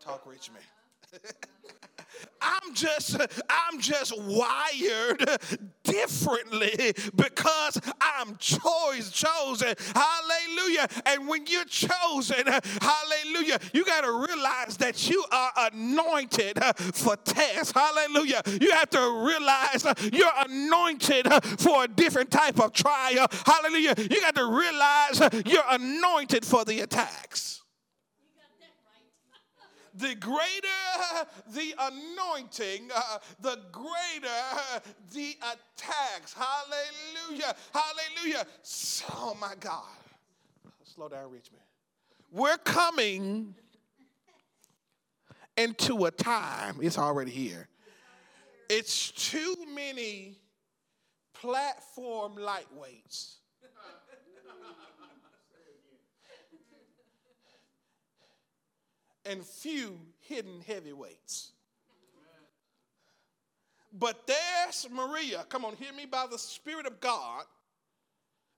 Talk 0.00 0.26
Richmond. 0.26 0.64
I'm 2.42 2.74
just 2.74 3.20
I'm 3.48 3.80
just 3.80 4.18
wired 4.18 5.26
differently 5.82 6.94
because 7.14 7.80
I'm 8.00 8.36
choice 8.36 9.10
chosen. 9.10 9.74
Hallelujah. 9.94 10.88
And 11.06 11.28
when 11.28 11.46
you're 11.46 11.64
chosen, 11.64 12.46
hallelujah, 12.46 13.58
you 13.72 13.84
got 13.84 14.02
to 14.02 14.26
realize 14.26 14.76
that 14.78 15.08
you 15.08 15.24
are 15.30 15.52
anointed 15.72 16.58
for 16.94 17.16
tests. 17.16 17.72
Hallelujah. 17.72 18.42
You 18.60 18.70
have 18.72 18.90
to 18.90 19.26
realize 19.26 19.86
you're 20.12 20.28
anointed 20.46 21.26
for 21.58 21.84
a 21.84 21.88
different 21.88 22.30
type 22.30 22.60
of 22.60 22.72
trial. 22.72 23.26
Hallelujah. 23.44 23.94
You 23.98 24.20
got 24.20 24.34
to 24.36 24.46
realize 24.46 25.44
you're 25.46 25.62
anointed 25.68 26.44
for 26.44 26.64
the 26.64 26.80
attacks 26.80 27.60
the 30.00 30.14
greater 30.14 31.28
the 31.52 31.74
anointing, 31.78 32.90
uh, 32.94 33.18
the 33.40 33.58
greater 33.70 34.82
the 35.12 35.36
attacks. 35.38 36.34
Hallelujah. 36.34 37.54
Hallelujah. 37.72 38.46
Oh 39.12 39.36
my 39.40 39.54
God. 39.60 39.84
Slow 40.84 41.08
down, 41.08 41.30
Richmond. 41.30 41.62
We're 42.32 42.58
coming 42.58 43.54
into 45.56 46.06
a 46.06 46.10
time, 46.10 46.76
it's 46.80 46.98
already 46.98 47.30
here. 47.30 47.68
It's 48.68 49.10
too 49.10 49.56
many 49.74 50.38
platform 51.34 52.36
lightweights. 52.36 53.39
And 59.24 59.44
few 59.44 59.98
hidden 60.20 60.60
heavyweights. 60.66 61.52
But 63.92 64.26
there's 64.26 64.86
Maria, 64.90 65.44
come 65.48 65.64
on, 65.64 65.74
hear 65.76 65.92
me 65.92 66.06
by 66.06 66.26
the 66.30 66.38
Spirit 66.38 66.86
of 66.86 67.00
God. 67.00 67.44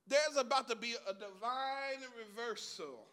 There's 0.07 0.37
about 0.37 0.69
to 0.69 0.76
be 0.76 0.95
a 1.09 1.14
divine 1.14 2.07
reversal 2.19 3.07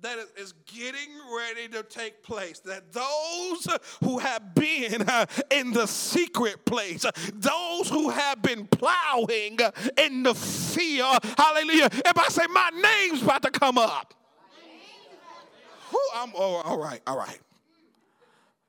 that 0.00 0.18
is 0.36 0.52
getting 0.66 1.10
ready 1.34 1.68
to 1.68 1.84
take 1.84 2.22
place. 2.24 2.58
That 2.60 2.92
those 2.92 3.78
who 4.02 4.18
have 4.18 4.54
been 4.54 5.02
uh, 5.02 5.26
in 5.50 5.72
the 5.72 5.86
secret 5.86 6.64
place, 6.64 7.06
those 7.32 7.88
who 7.88 8.10
have 8.10 8.42
been 8.42 8.66
plowing 8.66 9.58
in 9.96 10.24
the 10.24 10.34
field, 10.34 11.18
hallelujah. 11.38 11.88
If 11.92 12.18
I 12.18 12.28
say, 12.28 12.46
My 12.48 12.70
name's 12.74 13.22
about 13.22 13.42
to 13.42 13.50
come 13.50 13.78
up. 13.78 14.14
I'm 16.14 16.32
oh, 16.34 16.62
all 16.64 16.78
right, 16.78 17.00
all 17.06 17.16
right. 17.18 17.38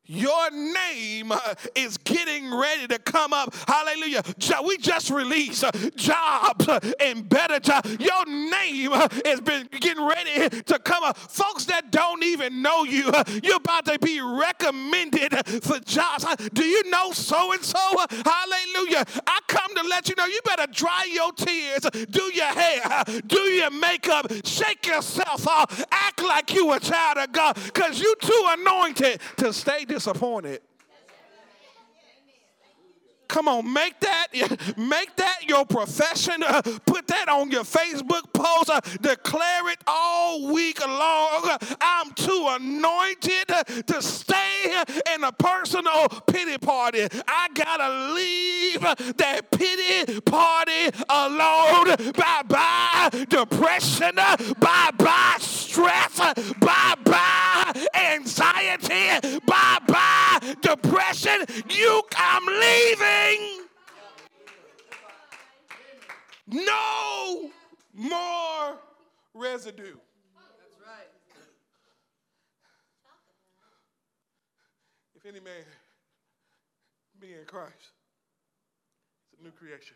Your 0.06 0.52
name 0.52 1.32
uh, 1.32 1.40
is 1.76 1.98
getting 1.98 2.54
ready 2.54 2.88
to 2.88 3.00
come 3.00 3.32
up. 3.32 3.56
Hallelujah. 3.68 4.22
We 4.66 4.78
just 4.78 5.10
released 5.10 5.64
uh, 5.64 5.72
jobs 5.96 6.68
uh, 6.68 6.80
and 7.00 7.28
better 7.28 7.58
jobs. 7.60 7.90
Your 8.00 8.26
name 8.26 8.92
has 8.92 9.40
been 9.40 9.70
getting 9.80 10.06
ready 10.06 10.62
to 10.64 10.80
come 10.80 11.06
up. 11.06 11.18
Folks 11.18 11.66
that 11.66 11.92
don't 11.92 12.22
even 12.22 12.62
know 12.62 12.84
you, 12.84 13.12
you're 13.44 13.56
about 13.56 13.86
to 13.86 13.98
be 14.00 14.20
recommended 14.20 15.34
for 15.64 15.80
jobs. 15.80 16.26
Do 16.54 16.66
you 16.66 16.90
know 16.90 17.12
so 17.14 17.54
and 17.54 17.64
so? 17.64 17.80
Hallelujah. 18.10 19.06
I 19.26 19.40
come 19.48 19.74
to 19.76 19.84
let 19.84 20.10
you 20.10 20.16
know 20.18 20.26
you 20.26 20.42
better 20.44 20.70
dry 20.70 21.08
your 21.14 21.32
tears, 21.32 21.82
do 22.10 22.24
your 22.34 22.46
hair, 22.46 23.04
do 23.26 23.40
your 23.40 23.72
makeup, 23.72 24.30
shake 24.44 24.86
yourself 24.86 25.48
off, 25.48 25.86
act 25.92 26.22
like 26.22 26.54
you 26.54 26.74
a 26.74 26.80
child 26.80 27.20
of 27.20 27.32
God 27.32 27.56
because 27.56 28.02
you 28.02 28.14
too 28.22 28.46
anointed 28.50 29.22
to 29.38 29.54
stay 29.54 29.86
disappointed. 29.94 30.60
Come 33.28 33.48
on, 33.48 33.74
make 33.74 34.00
that 34.02 34.28
make 34.78 35.16
that 35.16 35.40
your 35.48 35.66
profession. 35.66 36.44
Uh, 36.44 36.62
put 36.86 37.08
that 37.08 37.30
on 37.30 37.50
your 37.50 37.64
Facebook 37.64 38.32
post. 38.32 38.70
Uh, 38.70 38.80
declare 39.02 39.70
it 39.70 39.80
all 39.88 40.54
week 40.54 40.86
long. 40.86 41.58
I'm 41.82 42.12
too 42.12 42.46
anointed 42.50 43.48
to 43.88 44.02
stay 44.02 44.84
in 45.16 45.24
a 45.24 45.32
personal 45.32 46.10
pity 46.28 46.60
party. 46.60 47.08
I 47.28 47.48
gotta 47.56 48.14
leave 48.14 48.82
that 49.18 49.50
pity 49.50 50.22
party 50.22 50.96
alone. 51.10 52.14
Bye 52.14 52.44
bye 52.48 53.26
depression. 53.30 54.16
Bye 54.16 54.92
bye 54.96 55.38
stress. 55.40 56.18
Bye 56.60 56.96
bye 57.04 57.88
anxiety. 57.96 59.40
Bye 59.48 59.73
depression. 60.94 61.46
You, 61.70 62.02
I'm 62.16 62.46
leaving. 62.46 63.66
No 66.48 67.50
more 67.94 68.78
residue. 69.34 69.84
That's 69.84 70.78
right. 70.86 71.08
If 75.16 75.26
any 75.26 75.40
man 75.40 75.54
be 77.20 77.34
in 77.34 77.46
Christ, 77.48 77.74
it's 79.32 79.40
a 79.40 79.44
new 79.44 79.52
creation. 79.52 79.96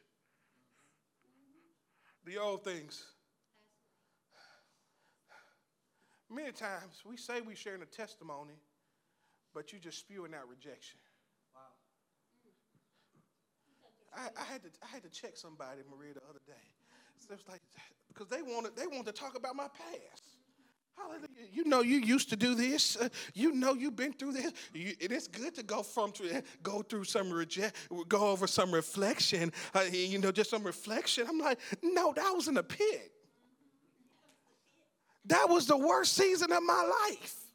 The 2.26 2.38
old 2.38 2.64
things. 2.64 3.06
Many 6.30 6.52
times 6.52 7.04
we 7.06 7.16
say 7.16 7.40
we're 7.40 7.56
sharing 7.56 7.82
a 7.82 7.86
testimony, 7.86 8.56
but 9.58 9.72
you're 9.72 9.82
just 9.82 9.98
spewing 9.98 10.36
out 10.36 10.48
rejection. 10.48 11.00
I, 14.16 14.30
I, 14.40 14.44
had 14.44 14.62
to 14.62 14.70
I 14.84 14.88
had 14.88 15.02
to 15.02 15.10
check 15.10 15.32
somebody, 15.34 15.82
Maria, 15.90 16.14
the 16.14 16.22
other 16.30 16.42
day. 16.46 16.54
So 17.18 17.34
it 17.34 17.38
was 17.38 17.48
like 17.50 17.62
because 18.08 18.28
they 18.28 18.44
wanted 18.44 18.76
they 18.76 18.86
wanted 18.86 19.08
to 19.08 19.12
talk 19.14 19.36
about 19.36 19.56
my 19.56 19.68
past. 19.68 20.24
Hallelujah. 20.96 21.50
You 21.52 21.66
know 21.66 21.82
you 21.82 21.98
used 21.98 22.30
to 22.30 22.36
do 22.36 22.54
this. 22.54 22.98
Uh, 22.98 23.10
you 23.34 23.52
know 23.52 23.74
you've 23.74 23.96
been 23.96 24.14
through 24.14 24.34
this. 24.34 24.54
You, 24.76 24.94
it 25.00 25.12
is 25.12 25.28
good 25.28 25.56
to 25.56 25.64
go 25.64 25.82
from 25.82 26.12
to 26.14 26.44
go 26.62 26.84
through 26.84 27.06
some 27.06 27.32
reject, 27.32 27.76
go 28.08 28.28
over 28.30 28.46
some 28.46 28.72
reflection. 28.72 29.52
Uh, 29.74 29.86
you 29.92 30.20
know, 30.20 30.32
just 30.32 30.52
some 30.52 30.64
reflection. 30.64 31.26
I'm 31.28 31.40
like, 31.40 31.58
no, 31.82 32.14
that 32.14 32.32
was 32.32 32.48
in 32.48 32.58
a 32.58 32.64
pit. 32.64 33.12
That 35.26 35.50
was 35.50 35.66
the 35.66 35.78
worst 35.78 36.14
season 36.14 36.52
of 36.52 36.62
my 36.62 37.08
life. 37.10 37.47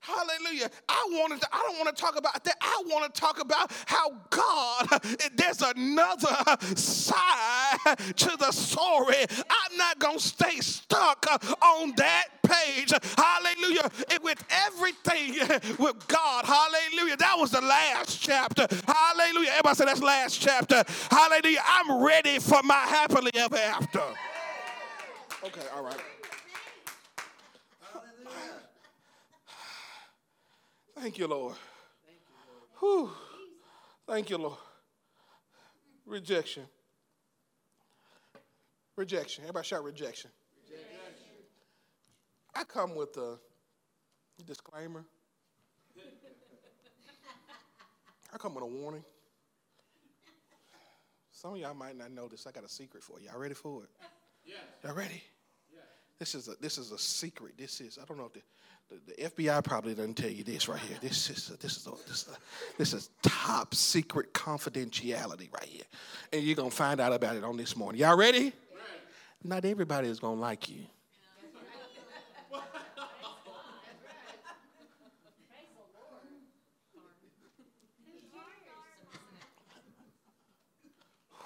Hallelujah. 0.00 0.70
I 0.88 1.08
wanted 1.10 1.40
to, 1.42 1.48
I 1.52 1.58
don't 1.58 1.78
want 1.78 1.94
to 1.94 2.00
talk 2.02 2.18
about 2.18 2.42
that. 2.44 2.56
I 2.60 2.82
want 2.86 3.14
to 3.14 3.20
talk 3.20 3.40
about 3.40 3.70
how 3.86 4.12
God, 4.30 4.88
there's 5.36 5.60
another 5.62 6.36
side 6.74 7.76
to 8.16 8.36
the 8.38 8.50
story. 8.50 9.16
I'm 9.28 9.76
not 9.76 9.98
going 9.98 10.18
to 10.18 10.24
stay 10.24 10.60
stuck 10.60 11.26
on 11.62 11.92
that 11.96 12.28
page. 12.42 12.92
Hallelujah. 13.16 13.90
And 14.10 14.22
with 14.22 14.42
everything 14.50 15.34
with 15.78 16.08
God. 16.08 16.46
Hallelujah. 16.46 17.16
That 17.18 17.36
was 17.38 17.50
the 17.50 17.60
last 17.60 18.20
chapter. 18.22 18.66
Hallelujah. 18.86 19.50
Everybody 19.50 19.76
say 19.76 19.84
that's 19.84 20.02
last 20.02 20.40
chapter. 20.40 20.82
Hallelujah. 21.10 21.60
I'm 21.66 22.02
ready 22.02 22.38
for 22.38 22.62
my 22.62 22.74
happily 22.74 23.32
ever 23.34 23.56
after. 23.56 24.02
Okay, 25.44 25.62
all 25.74 25.82
right. 25.82 26.00
Thank 31.00 31.16
you, 31.16 31.26
Lord. 31.26 31.54
Thank 32.04 32.18
you, 32.28 32.84
Lord. 32.84 33.08
Whew. 33.08 33.10
Thank 34.06 34.28
you, 34.28 34.36
Lord. 34.36 34.58
Rejection. 36.04 36.64
Rejection. 38.96 39.44
Everybody 39.44 39.66
shout 39.66 39.82
rejection. 39.82 40.30
rejection. 40.68 40.84
I 42.54 42.64
come 42.64 42.94
with 42.94 43.16
a 43.16 43.38
disclaimer. 44.44 45.06
I 48.32 48.36
come 48.36 48.54
with 48.54 48.64
a 48.64 48.66
warning. 48.66 49.04
Some 51.32 51.54
of 51.54 51.58
y'all 51.58 51.72
might 51.72 51.96
not 51.96 52.10
know 52.12 52.28
this. 52.28 52.46
I 52.46 52.52
got 52.52 52.64
a 52.64 52.68
secret 52.68 53.02
for 53.02 53.18
you. 53.18 53.28
Y'all 53.30 53.40
ready 53.40 53.54
for 53.54 53.84
it? 53.84 53.90
Yes. 54.44 54.58
Y'all 54.84 54.94
ready? 54.94 55.22
Yes. 55.72 55.82
This 56.18 56.34
is 56.34 56.48
a 56.48 56.54
this 56.60 56.76
is 56.76 56.92
a 56.92 56.98
secret. 56.98 57.54
This 57.56 57.80
is 57.80 57.98
I 58.00 58.04
don't 58.04 58.18
know 58.18 58.26
if 58.26 58.34
the 58.34 58.42
the, 58.90 58.96
the, 59.06 59.30
FBI 59.30 59.62
probably 59.64 59.94
doesn't 59.94 60.14
tell 60.14 60.30
you 60.30 60.42
this 60.42 60.68
right 60.68 60.80
here. 60.80 60.98
This 61.00 61.30
is 61.30 61.48
this 61.60 61.76
is 61.76 61.84
this 62.06 62.26
is, 62.26 62.28
this 62.76 62.92
is 62.92 63.10
top 63.22 63.74
secret 63.74 64.34
confidentiality 64.34 65.52
right 65.52 65.64
here, 65.64 65.84
and 66.32 66.42
you're 66.42 66.56
gonna 66.56 66.70
find 66.70 67.00
out 67.00 67.12
about 67.12 67.36
it 67.36 67.44
on 67.44 67.56
this 67.56 67.76
morning. 67.76 68.00
Y'all 68.00 68.16
ready? 68.16 68.38
ready. 68.38 68.54
Not 69.44 69.64
everybody 69.64 70.08
is 70.08 70.18
gonna 70.18 70.40
like 70.40 70.68
you. 70.68 70.80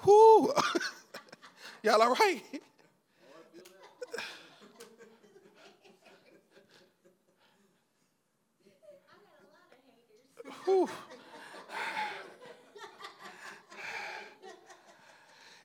Whoo! 0.05 0.53
Y'all 1.83 2.01
all 2.01 2.13
right? 2.13 2.41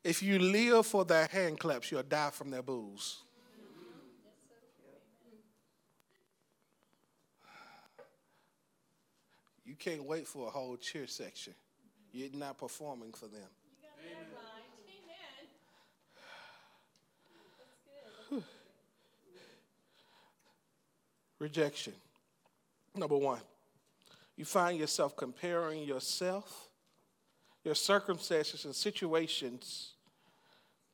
If 0.05 0.23
you 0.23 0.39
live 0.39 0.87
for 0.87 1.05
their 1.05 1.27
hand 1.27 1.59
claps, 1.59 1.91
you'll 1.91 2.03
die 2.03 2.31
from 2.31 2.51
their 2.51 2.63
booze. 2.63 3.19
You 9.65 9.77
can't 9.77 10.05
wait 10.05 10.27
for 10.27 10.49
a 10.49 10.51
whole 10.51 10.77
cheer 10.77 11.07
section. 11.07 11.55
You're 12.13 12.31
not 12.35 12.59
performing 12.59 13.13
for 13.13 13.27
them. 13.27 13.49
Rejection. 21.39 21.95
Number 22.95 23.17
one 23.17 23.41
you 24.37 24.45
find 24.45 24.79
yourself 24.79 25.17
comparing 25.17 25.83
yourself, 25.83 26.71
your 27.65 27.75
circumstances, 27.75 28.65
and 28.65 28.75
situations 28.75 29.93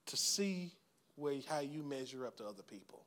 to 0.07 0.17
see 0.17 0.73
where, 1.17 1.35
how 1.49 1.61
you 1.61 1.83
measure 1.83 2.27
up 2.27 2.37
to 2.39 2.45
other 2.45 2.63
people. 2.63 3.03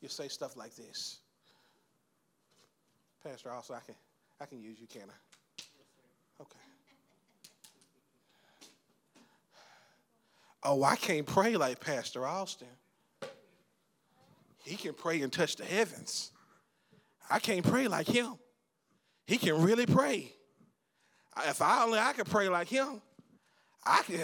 You 0.00 0.08
say 0.08 0.28
stuff 0.28 0.56
like 0.56 0.74
this 0.74 1.18
Pastor, 3.24 3.50
also 3.50 3.72
I 3.72 3.80
can 3.80 3.94
I 4.40 4.44
can 4.46 4.60
use 4.60 4.78
you, 4.78 4.86
can 4.86 5.02
I? 5.02 6.42
Okay. 6.42 6.58
Oh, 10.62 10.82
I 10.82 10.96
can't 10.96 11.26
pray 11.26 11.56
like 11.56 11.80
Pastor 11.80 12.26
Austin. 12.26 12.68
He 14.64 14.76
can 14.76 14.94
pray 14.94 15.20
and 15.22 15.32
touch 15.32 15.56
the 15.56 15.64
heavens. 15.64 16.32
I 17.30 17.38
can't 17.38 17.64
pray 17.64 17.88
like 17.88 18.06
him. 18.06 18.34
He 19.26 19.38
can 19.38 19.62
really 19.62 19.86
pray. 19.86 20.32
If 21.46 21.62
I 21.62 21.82
only 21.84 21.98
I 21.98 22.12
could 22.12 22.26
pray 22.26 22.48
like 22.48 22.68
him, 22.68 23.00
I 23.84 24.02
could. 24.02 24.20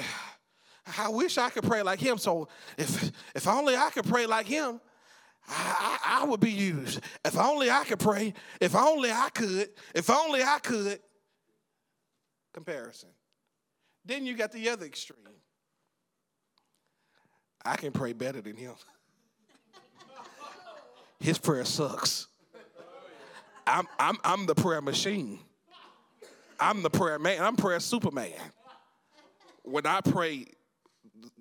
I 0.98 1.08
wish 1.08 1.38
I 1.38 1.50
could 1.50 1.64
pray 1.64 1.82
like 1.82 2.00
him. 2.00 2.18
So 2.18 2.48
if 2.76 3.10
if 3.34 3.48
only 3.48 3.76
I 3.76 3.90
could 3.90 4.04
pray 4.04 4.26
like 4.26 4.46
him, 4.46 4.80
I, 5.48 5.98
I, 6.04 6.22
I 6.22 6.24
would 6.24 6.40
be 6.40 6.50
used. 6.50 7.00
If 7.24 7.36
only 7.36 7.70
I 7.70 7.84
could 7.84 7.98
pray. 7.98 8.34
If 8.60 8.76
only 8.76 9.10
I 9.10 9.28
could. 9.34 9.68
If 9.94 10.10
only 10.10 10.42
I 10.42 10.58
could. 10.62 11.00
Comparison. 12.52 13.10
Then 14.04 14.26
you 14.26 14.36
got 14.36 14.52
the 14.52 14.68
other 14.70 14.86
extreme. 14.86 15.18
I 17.64 17.76
can 17.76 17.92
pray 17.92 18.12
better 18.12 18.40
than 18.40 18.56
him. 18.56 18.72
His 21.20 21.38
prayer 21.38 21.64
sucks. 21.64 22.26
I'm, 23.66 23.86
I'm, 23.98 24.16
I'm 24.24 24.46
the 24.46 24.54
prayer 24.54 24.80
machine. 24.80 25.38
I'm 26.58 26.82
the 26.82 26.90
prayer 26.90 27.18
man. 27.18 27.42
I'm 27.42 27.56
prayer 27.56 27.80
superman. 27.80 28.32
When 29.62 29.86
I 29.86 30.00
pray, 30.00 30.46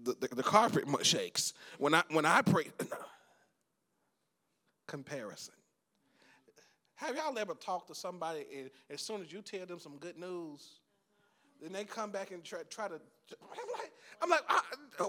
the, 0.04 0.16
the, 0.20 0.36
the 0.36 0.44
carpet 0.44 0.86
shakes. 1.06 1.54
When 1.78 1.94
I, 1.94 2.04
when 2.10 2.26
I 2.26 2.42
pray, 2.42 2.66
comparison. 4.88 5.54
Have 6.96 7.16
y'all 7.16 7.38
ever 7.38 7.54
talked 7.54 7.88
to 7.88 7.96
somebody 7.96 8.46
and 8.58 8.70
as 8.90 9.02
soon 9.02 9.22
as 9.22 9.32
you 9.32 9.42
tell 9.42 9.66
them 9.66 9.80
some 9.80 9.98
good 9.98 10.18
news, 10.18 10.80
then 11.62 11.72
they 11.72 11.86
come 11.86 12.12
back 12.12 12.32
and 12.32 12.44
try, 12.44 12.60
try 12.70 12.88
to. 12.88 12.96
I'm 12.96 13.80
like, 13.80 13.92
I'm 14.22 14.30
like, 14.30 14.42
uh, 15.00 15.06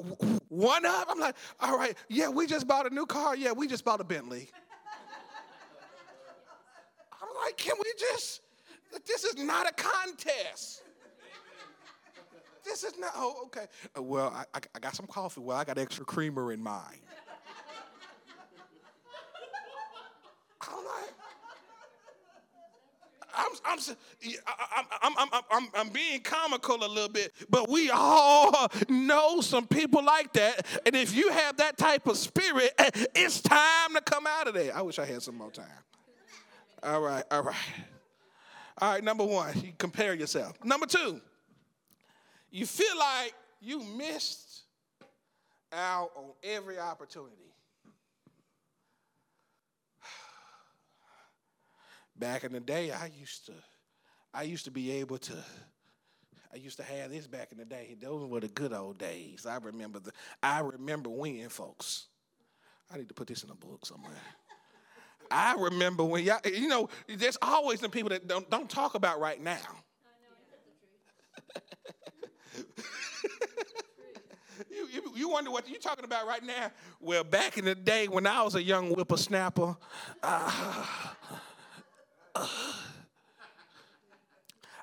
one 0.49 0.85
up. 0.85 1.09
I'm 1.11 1.18
like, 1.18 1.37
all 1.61 1.77
right, 1.77 1.96
yeah, 2.09 2.29
we 2.29 2.46
just 2.46 2.66
bought 2.66 2.90
a 2.90 2.94
new 2.94 3.07
car. 3.07 3.37
Yeah, 3.37 3.53
we 3.53 3.66
just 3.66 3.85
bought 3.85 4.01
a 4.01 4.05
Bentley. 4.05 4.49
Can 7.61 7.75
we 7.79 7.92
just? 7.99 8.40
This 9.07 9.23
is 9.23 9.37
not 9.37 9.68
a 9.68 9.73
contest. 9.75 10.83
This 12.64 12.85
is 12.85 12.99
not. 12.99 13.12
Oh, 13.14 13.42
okay. 13.46 13.66
Uh, 13.96 14.03
well, 14.03 14.33
I, 14.35 14.44
I, 14.55 14.61
I 14.75 14.79
got 14.81 14.96
some 14.96 15.07
coffee. 15.07 15.42
Well, 15.42 15.57
I 15.57 15.64
got 15.64 15.77
extra 15.77 16.05
creamer 16.05 16.53
in 16.53 16.62
mine. 16.62 17.01
I'm 20.62 20.85
like, 20.85 21.14
I'm, 23.35 23.51
I'm, 23.64 23.79
I'm, 25.03 25.29
I'm, 25.33 25.42
I'm, 25.51 25.68
I'm, 25.75 25.88
being 25.90 26.20
comical 26.20 26.77
a 26.85 26.87
little 26.87 27.09
bit, 27.09 27.33
but 27.49 27.68
we 27.68 27.90
all 27.90 28.70
know 28.88 29.40
some 29.40 29.66
people 29.66 30.05
like 30.05 30.33
that. 30.35 30.66
And 30.87 30.96
if 30.96 31.14
you 31.14 31.31
have 31.31 31.57
that 31.59 31.79
type 31.79 32.07
of 32.07 32.16
spirit, 32.16 32.73
it's 33.14 33.40
time 33.40 33.94
to 33.94 34.01
come 34.01 34.27
out 34.27 34.49
of 34.49 34.55
there. 34.55 34.75
I 34.77 34.83
wish 34.83 34.99
I 34.99 35.05
had 35.05 35.23
some 35.23 35.37
more 35.37 35.51
time. 35.51 35.66
All 36.83 37.01
right, 37.01 37.25
all 37.31 37.43
right. 37.43 37.57
All 38.79 38.93
right, 38.93 39.05
number 39.05 39.25
one, 39.25 39.61
you 39.61 39.73
compare 39.77 40.14
yourself. 40.14 40.62
Number 40.64 40.87
two, 40.87 41.21
you 42.51 42.64
feel 42.64 42.99
like 42.99 43.35
you 43.61 43.83
missed 43.83 44.62
out 45.73 46.11
on 46.16 46.31
every 46.43 46.79
opportunity. 46.79 47.37
Back 52.16 52.45
in 52.45 52.53
the 52.53 52.61
day, 52.61 52.90
I 52.90 53.11
used 53.19 53.47
to, 53.47 53.53
I 54.33 54.43
used 54.43 54.64
to 54.64 54.71
be 54.71 54.90
able 54.93 55.19
to, 55.19 55.35
I 56.53 56.57
used 56.57 56.77
to 56.79 56.83
have 56.83 57.11
this 57.11 57.27
back 57.27 57.53
in 57.53 57.59
the 57.59 57.64
day. 57.64 57.97
Those 58.01 58.29
were 58.29 58.40
the 58.40 58.49
good 58.49 58.73
old 58.73 58.99
days. 58.99 59.47
I 59.47 59.57
remember 59.57 60.01
the, 60.01 60.12
I 60.43 60.61
remember 60.61 61.11
when, 61.11 61.49
folks. 61.49 62.07
I 62.93 62.99
need 62.99 63.09
to 63.09 63.14
put 63.14 63.29
this 63.29 63.45
in 63.45 63.51
a 63.51 63.55
book 63.55 63.87
somewhere. 63.87 64.12
I 65.31 65.55
remember 65.59 66.05
when 66.05 66.25
y'all, 66.25 66.40
you 66.45 66.69
know, 66.69 66.88
there's 67.09 67.38
always 67.40 67.81
some 67.81 67.90
people 67.90 68.11
that 68.11 68.27
don't, 68.27 68.49
don't 68.51 68.69
talk 68.69 68.95
about 68.95 69.21
right 69.21 69.40
now. 69.40 69.59
you, 74.71 74.88
you, 74.93 75.12
you, 75.14 75.29
wonder 75.29 75.51
what 75.51 75.69
you're 75.69 75.79
talking 75.79 76.05
about 76.05 76.27
right 76.27 76.43
now. 76.45 76.71
Well, 77.01 77.25
back 77.25 77.59
in 77.59 77.64
the 77.64 77.75
day 77.75 78.09
when 78.09 78.27
I 78.27 78.43
was 78.43 78.57
a 78.57 78.62
young 78.62 78.90
whippersnapper, 78.90 79.77
uh, 80.23 80.77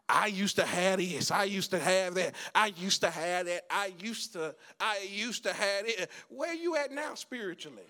I 0.10 0.28
used 0.28 0.56
to 0.56 0.66
have 0.66 1.00
this. 1.00 1.32
I 1.32 1.44
used 1.44 1.72
to 1.72 1.80
have 1.80 2.14
that. 2.16 2.36
I 2.56 2.68
used 2.68 3.02
to 3.02 3.10
have 3.10 3.46
that. 3.48 3.66
I 3.70 3.92
used 4.00 4.34
to, 4.34 4.56
I 4.80 5.06
used 5.12 5.44
to 5.44 5.52
have 5.52 5.86
it. 5.86 6.10
Where 6.30 6.54
you 6.54 6.78
at 6.78 6.92
now 6.92 7.16
spiritually? 7.16 7.84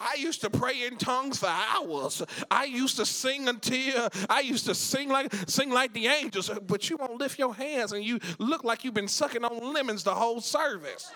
I 0.00 0.16
used 0.18 0.40
to 0.42 0.50
pray 0.50 0.86
in 0.86 0.96
tongues 0.96 1.38
for 1.38 1.48
hours. 1.48 2.22
I 2.50 2.64
used 2.64 2.96
to 2.96 3.06
sing 3.06 3.48
until 3.48 4.08
I 4.28 4.40
used 4.40 4.66
to 4.66 4.74
sing 4.74 5.08
like 5.08 5.32
sing 5.46 5.70
like 5.70 5.92
the 5.92 6.06
angels, 6.06 6.50
but 6.66 6.90
you 6.90 6.96
won't 6.96 7.18
lift 7.18 7.38
your 7.38 7.54
hands 7.54 7.92
and 7.92 8.04
you 8.04 8.18
look 8.38 8.64
like 8.64 8.84
you've 8.84 8.94
been 8.94 9.08
sucking 9.08 9.44
on 9.44 9.72
lemons 9.72 10.04
the 10.04 10.14
whole 10.14 10.40
service. 10.40 11.10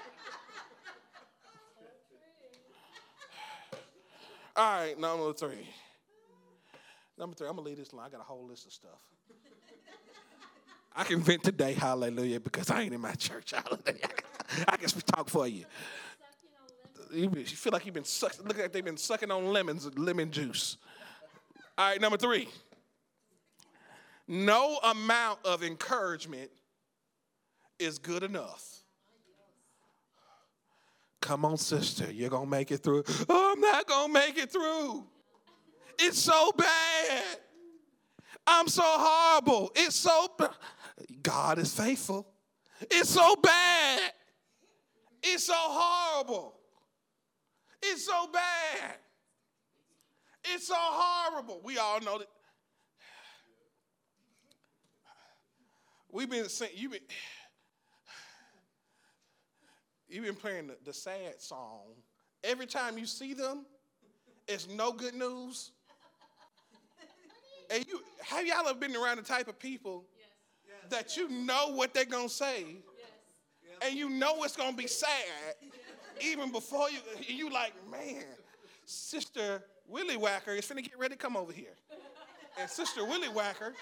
All 4.56 4.80
right, 4.80 4.98
number 4.98 5.32
three. 5.32 5.68
Number 7.16 7.36
three, 7.36 7.48
I'm 7.48 7.56
gonna 7.56 7.66
leave 7.66 7.76
this 7.76 7.92
line. 7.92 8.06
I 8.06 8.10
got 8.10 8.20
a 8.20 8.24
whole 8.24 8.46
list 8.46 8.66
of 8.66 8.72
stuff. 8.72 8.98
I 10.94 11.04
can 11.04 11.20
vent 11.20 11.44
today, 11.44 11.74
hallelujah, 11.74 12.40
because 12.40 12.70
I 12.70 12.82
ain't 12.82 12.92
in 12.92 13.00
my 13.00 13.12
church, 13.12 13.52
hallelujah. 13.52 14.08
I 14.66 14.76
can 14.76 14.88
talk 14.88 15.28
for 15.28 15.46
you. 15.46 15.64
You 17.12 17.44
feel 17.44 17.72
like 17.72 17.86
you've 17.86 17.94
been 17.94 18.04
sucking, 18.04 18.46
look 18.46 18.58
like 18.58 18.72
they've 18.72 18.84
been 18.84 18.96
sucking 18.96 19.30
on 19.30 19.52
lemons, 19.52 19.88
lemon 19.96 20.30
juice. 20.30 20.76
All 21.76 21.90
right, 21.90 22.00
number 22.00 22.16
three. 22.16 22.48
No 24.26 24.78
amount 24.78 25.38
of 25.44 25.62
encouragement 25.62 26.50
is 27.78 27.98
good 27.98 28.22
enough. 28.22 28.82
Come 31.20 31.44
on, 31.44 31.56
sister, 31.56 32.10
you're 32.12 32.30
to 32.44 32.50
make 32.50 32.70
it 32.70 32.78
through. 32.78 33.04
Oh, 33.28 33.52
I'm 33.54 33.60
not 33.60 33.86
to 34.08 34.12
make 34.12 34.36
it 34.36 34.50
through. 34.52 35.04
It's 35.98 36.18
so 36.18 36.52
bad. 36.56 37.22
I'm 38.46 38.68
so 38.68 38.82
horrible. 38.84 39.72
It's 39.74 39.96
so 39.96 40.28
God 41.22 41.58
is 41.58 41.74
faithful. 41.74 42.26
It's 42.90 43.10
so 43.10 43.36
bad. 43.36 44.12
It's 45.22 45.44
so 45.44 45.54
horrible. 45.56 46.57
It's 47.90 48.04
so 48.04 48.28
bad. 48.32 48.96
It's 50.44 50.68
so 50.68 50.74
horrible. 50.76 51.60
We 51.64 51.78
all 51.78 52.00
know 52.00 52.18
that. 52.18 52.28
We've 56.10 56.28
been 56.28 56.48
saying, 56.48 56.72
you've 56.74 56.92
been 56.92 57.00
you've 60.08 60.24
been 60.24 60.34
playing 60.34 60.68
the, 60.68 60.76
the 60.84 60.92
sad 60.92 61.40
song. 61.40 61.82
Every 62.42 62.66
time 62.66 62.98
you 62.98 63.06
see 63.06 63.34
them, 63.34 63.66
it's 64.46 64.68
no 64.68 64.92
good 64.92 65.14
news. 65.14 65.72
And 67.70 67.86
you 67.86 68.00
have 68.22 68.46
y'all 68.46 68.66
ever 68.66 68.78
been 68.78 68.96
around 68.96 69.18
the 69.18 69.22
type 69.22 69.48
of 69.48 69.58
people 69.58 70.04
yes. 70.66 70.90
that 70.90 71.16
you 71.16 71.28
know 71.28 71.72
what 71.74 71.92
they're 71.92 72.06
gonna 72.06 72.28
say, 72.28 72.60
yes. 72.62 73.78
and 73.82 73.94
you 73.94 74.08
know 74.08 74.42
it's 74.44 74.56
gonna 74.56 74.76
be 74.76 74.86
sad, 74.86 75.08
even 76.22 76.50
before 76.52 76.88
you 76.90 76.98
you 77.26 77.50
like, 77.50 77.72
man, 77.90 78.24
Sister 78.84 79.62
Willy 79.86 80.16
Whacker 80.16 80.52
is 80.52 80.64
finna 80.66 80.82
get 80.82 80.98
ready 80.98 81.14
to 81.14 81.18
come 81.18 81.36
over 81.36 81.52
here. 81.52 81.76
And 82.60 82.68
Sister 82.68 83.04
Willy 83.04 83.28
Whacker 83.28 83.74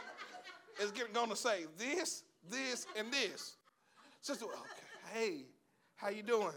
is 0.80 0.92
gonna 1.12 1.36
say 1.36 1.66
this, 1.78 2.24
this, 2.48 2.86
and 2.96 3.12
this. 3.12 3.56
Sister, 4.20 4.44
okay, 4.44 4.54
hey, 5.12 5.46
how 5.96 6.08
you 6.08 6.22
doing? 6.22 6.52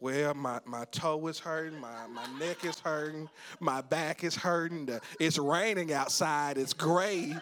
Well, 0.00 0.32
my, 0.34 0.60
my 0.64 0.84
toe 0.92 1.26
is 1.26 1.40
hurting, 1.40 1.80
my, 1.80 2.06
my 2.06 2.24
neck 2.38 2.64
is 2.64 2.78
hurting, 2.78 3.28
my 3.58 3.80
back 3.80 4.22
is 4.22 4.36
hurting, 4.36 4.88
it's 5.18 5.38
raining 5.38 5.92
outside, 5.92 6.56
it's 6.56 6.72
gray. 6.72 7.36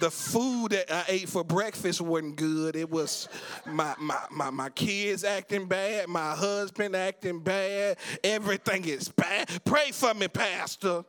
The 0.00 0.10
food 0.10 0.72
that 0.72 0.92
I 0.92 1.04
ate 1.08 1.28
for 1.28 1.42
breakfast 1.42 2.00
wasn't 2.00 2.36
good. 2.36 2.76
It 2.76 2.88
was 2.88 3.28
my, 3.66 3.94
my, 3.98 4.18
my, 4.30 4.50
my 4.50 4.68
kids 4.70 5.24
acting 5.24 5.66
bad, 5.66 6.08
my 6.08 6.34
husband 6.34 6.94
acting 6.94 7.40
bad, 7.40 7.98
everything 8.22 8.84
is 8.84 9.08
bad. 9.08 9.48
Pray 9.64 9.90
for 9.90 10.14
me, 10.14 10.28
Pastor. 10.28 11.04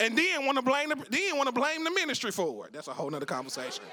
and 0.00 0.16
then 0.16 0.46
want 0.46 0.56
to 0.56 0.62
blame 0.62 0.90
the 0.90 0.96
then 1.10 1.36
want 1.36 1.48
to 1.48 1.52
blame 1.52 1.84
the 1.84 1.90
ministry 1.90 2.30
for 2.30 2.66
it. 2.66 2.72
That's 2.72 2.88
a 2.88 2.92
whole 2.92 3.10
nother 3.10 3.26
conversation. 3.26 3.84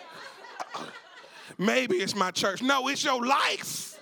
Maybe 1.57 1.97
it's 1.97 2.15
my 2.15 2.31
church. 2.31 2.61
No, 2.61 2.88
it's 2.88 3.03
your 3.03 3.25
life. 3.25 3.99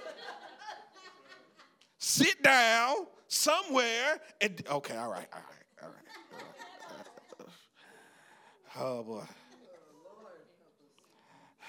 Sit 1.98 2.42
down 2.44 3.08
somewhere 3.44 4.20
and 4.40 4.64
okay, 4.70 4.96
all 4.96 5.10
right, 5.12 5.28
all 5.34 5.42
right, 5.42 5.84
all 5.84 5.90
right. 5.90 6.08
Uh, 6.34 7.44
uh, 7.44 7.44
uh, 7.44 8.84
oh 8.84 9.04
boy. 9.04 9.24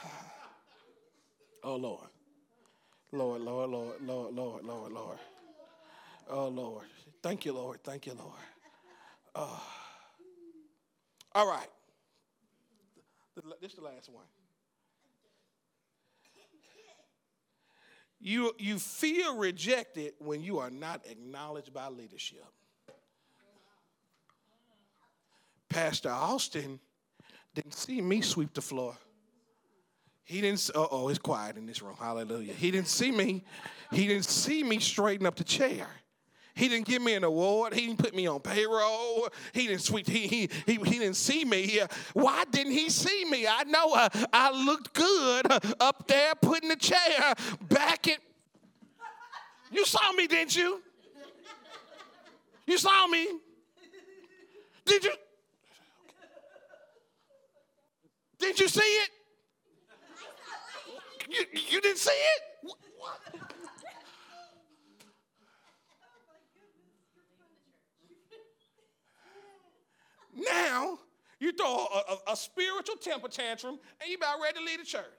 Oh 1.67 1.77
Lord. 1.77 2.09
Lord, 3.11 3.41
Lord, 3.41 3.71
Lord, 3.71 3.95
Lord, 4.03 4.35
Lord, 4.35 4.65
Lord, 4.65 4.93
Lord. 4.93 5.19
Oh 6.29 6.49
Lord. 6.49 6.85
Thank 7.23 7.47
you, 7.47 7.55
Lord. 7.55 7.83
Thank 7.83 8.07
you, 8.07 8.13
Lord. 8.13 8.45
Oh. 9.35 9.63
All 11.35 11.49
right. 11.49 11.69
This 13.63 13.71
is 13.73 13.77
the 13.79 13.85
last 13.85 14.11
one. 14.11 14.27
You, 18.27 18.55
you 18.59 18.79
feel 18.79 19.37
rejected 19.37 20.15
when 20.19 20.43
you 20.43 20.59
are 20.59 20.71
not 20.71 21.03
acknowledged 21.07 21.75
by 21.75 21.89
leadership. 21.89 22.47
Pastor 25.69 26.09
Austin 26.09 26.81
didn't 27.55 27.75
see 27.75 28.01
me 28.01 28.23
sweep 28.23 28.55
the 28.55 28.63
floor. 28.63 28.97
He 30.25 30.41
didn't, 30.41 30.71
oh, 30.75 31.11
it's 31.11 31.19
quiet 31.19 31.59
in 31.59 31.67
this 31.67 31.83
room. 31.83 31.97
Hallelujah. 32.01 32.55
He 32.55 32.71
didn't 32.71 32.89
see 32.89 33.13
me. 33.13 33.45
He 33.93 34.07
didn't 34.07 34.25
see 34.25 34.65
me 34.65 34.79
straighten 34.79 35.27
up 35.27 35.37
the 35.37 35.45
chair. 35.45 35.87
He 36.55 36.69
didn't 36.69 36.87
give 36.87 37.03
me 37.03 37.15
an 37.15 37.25
award. 37.25 37.75
He 37.75 37.87
didn't 37.87 37.99
put 37.99 38.15
me 38.15 38.29
on 38.29 38.41
payroll. 38.41 39.29
He 39.53 39.67
didn't 39.67 39.83
sweet. 39.83 40.09
He 40.09 40.29
he 40.29 40.49
he, 40.67 40.75
he 40.75 40.99
didn't 40.99 41.17
see 41.17 41.45
me. 41.45 41.81
Why 42.13 42.45
didn't 42.51 42.73
he 42.73 42.91
see 42.91 43.25
me? 43.25 43.47
I 43.47 43.65
know 43.65 43.93
uh, 43.93 44.09
I 44.33 44.53
looked 44.53 44.95
good 44.95 45.47
up 45.81 46.07
there 46.07 46.35
putting 46.37 46.69
the 46.69 46.77
chair 46.77 47.35
back 47.69 48.07
in. 48.07 48.17
You 49.73 49.85
saw 49.85 50.13
me, 50.13 50.29
didn't 50.29 50.57
you? 50.57 50.81
You 52.67 52.79
saw 52.79 53.07
me. 53.09 53.27
Did 54.85 55.05
you? 55.05 55.13
Did 58.39 58.61
you 58.61 58.69
see 58.69 58.81
it? 58.81 59.11
You, 61.29 61.45
you 61.73 61.81
didn't 61.81 61.99
see 61.99 62.11
it? 62.11 62.43
What? 62.99 63.19
Now, 70.37 70.99
you 71.39 71.53
throw 71.53 71.67
a, 71.67 72.13
a, 72.13 72.33
a, 72.33 72.37
spiritual 72.37 72.97
temper 72.97 73.29
tantrum 73.29 73.79
and 74.01 74.11
you 74.11 74.17
about 74.17 74.41
ready 74.43 74.59
to 74.59 74.65
leave 74.65 74.79
the 74.79 74.85
church. 74.85 75.05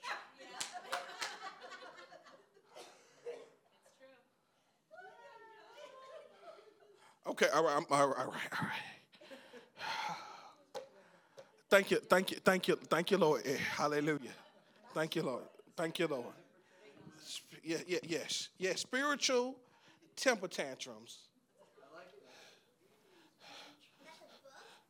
Okay, 7.28 7.48
all 7.56 7.64
right, 7.64 7.74
all 7.74 8.08
right, 8.08 8.18
all 8.20 8.26
right, 8.28 8.28
all 8.62 8.68
right. 8.68 8.96
Thank 11.72 11.90
you, 11.90 11.98
thank 11.98 12.32
you, 12.32 12.38
thank 12.38 12.68
you, 12.68 12.76
thank 12.76 13.10
you, 13.10 13.18
Lord. 13.18 13.42
Eh, 13.46 13.58
hallelujah. 13.58 14.30
Thank 14.94 15.16
you, 15.16 15.24
Lord. 15.24 15.44
Thank 15.76 15.98
you, 15.98 16.08
Lord. 16.08 16.34
Yeah, 17.64 17.78
yeah, 17.88 17.98
yes, 18.04 18.50
yes. 18.60 18.82
Spiritual 18.82 19.56
temper 20.16 20.48
tantrums 20.48 21.18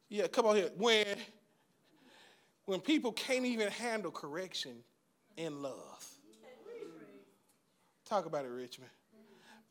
Yeah, 0.10 0.28
come 0.28 0.46
on 0.46 0.56
here. 0.56 0.70
When 0.78 1.06
when 2.66 2.80
people 2.80 3.12
can't 3.12 3.46
even 3.46 3.70
handle 3.70 4.12
correction 4.12 4.78
in 5.38 5.62
love. 5.62 6.06
Talk 8.06 8.26
about 8.26 8.46
it, 8.46 8.50
Richmond. 8.50 8.92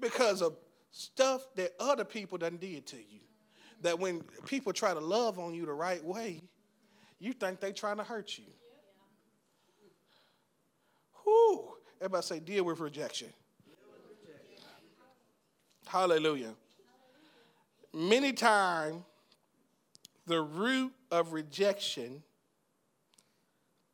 Because 0.01 0.43
of 0.43 0.57
stuff 0.91 1.47
that 1.57 1.73
other 1.79 2.05
people 2.05 2.39
done 2.39 2.57
did 2.57 2.87
to 2.89 2.97
you. 2.97 3.21
That 3.83 3.99
when 3.99 4.23
people 4.47 4.73
try 4.73 4.95
to 4.95 5.01
love 5.01 5.39
on 5.39 5.55
you 5.55 5.67
the 5.67 5.73
right 5.73 6.03
way, 6.05 6.43
you 7.19 7.33
think 7.33 7.61
they 7.61 7.73
trying 7.73 7.97
to 7.99 8.05
hurt 8.05 8.39
you. 8.39 8.45
Whoo. 11.27 11.69
Everybody 12.01 12.23
say, 12.23 12.41
deal 12.41 12.65
with 12.65 12.81
rejection. 12.81 13.29
Hallelujah. 15.87 16.55
Many 17.93 18.33
times 18.33 19.03
the 20.27 20.41
root 20.41 20.93
of 21.11 21.33
rejection 21.33 22.23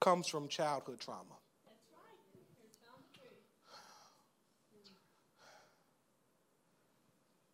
comes 0.00 0.26
from 0.26 0.48
childhood 0.48 1.00
trauma. 1.00 1.36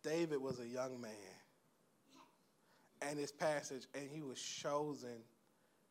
David 0.03 0.41
was 0.41 0.59
a 0.59 0.67
young 0.67 1.01
man. 1.01 1.11
And 3.01 3.19
his 3.19 3.31
passage, 3.31 3.87
and 3.93 4.09
he 4.09 4.21
was 4.21 4.41
chosen 4.41 5.19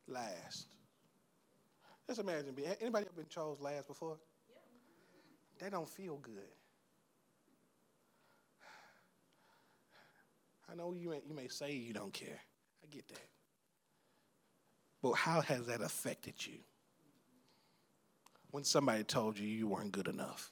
last. 0.09 0.67
Just 2.09 2.21
imagine, 2.21 2.55
anybody 2.81 3.07
ever 3.07 3.15
been 3.15 3.29
chosen 3.29 3.63
last 3.63 3.87
before? 3.87 4.17
Yeah. 4.49 4.57
They 5.61 5.71
don't 5.71 5.89
feel 5.89 6.17
good. 6.17 6.55
I 10.71 10.75
know 10.75 10.95
you 10.95 11.11
may, 11.11 11.21
you 11.29 11.35
may 11.35 11.49
say 11.49 11.73
you 11.73 11.93
don't 11.93 12.13
care. 12.13 12.41
I 12.87 12.95
get 12.95 13.09
that. 13.09 13.29
But 15.03 15.13
how 15.13 15.41
has 15.41 15.67
that 15.67 15.81
affected 15.81 16.35
you? 16.47 16.59
When 18.51 18.65
somebody 18.65 19.05
told 19.05 19.39
you 19.39 19.47
you 19.47 19.69
weren't 19.69 19.93
good 19.93 20.09
enough. 20.09 20.51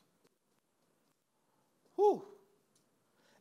Whew. 1.97 2.25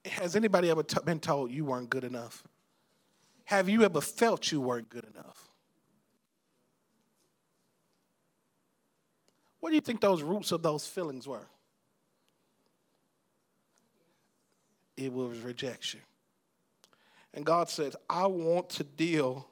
Has 0.06 0.36
anybody 0.36 0.70
ever 0.70 0.84
t- 0.84 0.98
been 1.06 1.20
told 1.20 1.52
you 1.52 1.66
weren't 1.66 1.90
good 1.90 2.04
enough? 2.04 2.44
Have 3.46 3.68
you 3.68 3.84
ever 3.84 4.02
felt 4.02 4.52
you 4.52 4.62
weren't 4.62 4.90
good 4.90 5.06
enough? 5.14 5.50
What 9.60 9.70
do 9.70 9.76
you 9.76 9.82
think 9.82 10.02
those 10.02 10.22
roots 10.22 10.52
of 10.52 10.62
those 10.62 10.86
feelings 10.86 11.28
were? 11.28 11.48
It 14.96 15.12
was 15.12 15.40
rejection. 15.40 16.02
And 17.34 17.46
God 17.46 17.70
says, 17.70 17.96
I 18.10 18.28
want 18.28 18.70
to 18.72 18.84
deal 18.84 19.48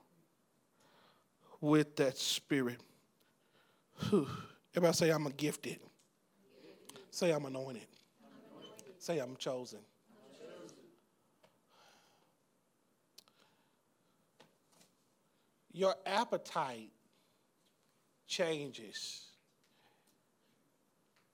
with 1.60 1.96
that 1.96 2.18
spirit. 2.18 2.80
Whew. 4.10 4.28
Everybody 4.76 4.96
say, 4.96 5.10
I'm 5.10 5.28
a 5.28 5.32
gifted. 5.32 5.80
Say, 7.10 7.32
I'm 7.32 7.46
anointed. 7.46 7.88
Say, 9.00 9.20
I'm 9.20 9.36
chosen. 9.36 9.80
Your 15.74 15.96
appetite 16.06 16.92
changes 18.28 19.26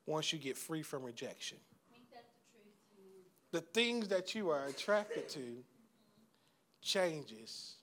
once 0.06 0.32
you 0.32 0.40
get 0.40 0.56
free 0.58 0.82
from 0.84 1.04
rejection. 1.04 1.58
The 3.52 3.62
things 3.62 4.08
that 4.10 4.36
you 4.36 4.50
are 4.50 4.66
attracted 4.66 5.28
to 5.30 5.64
changes 6.88 7.76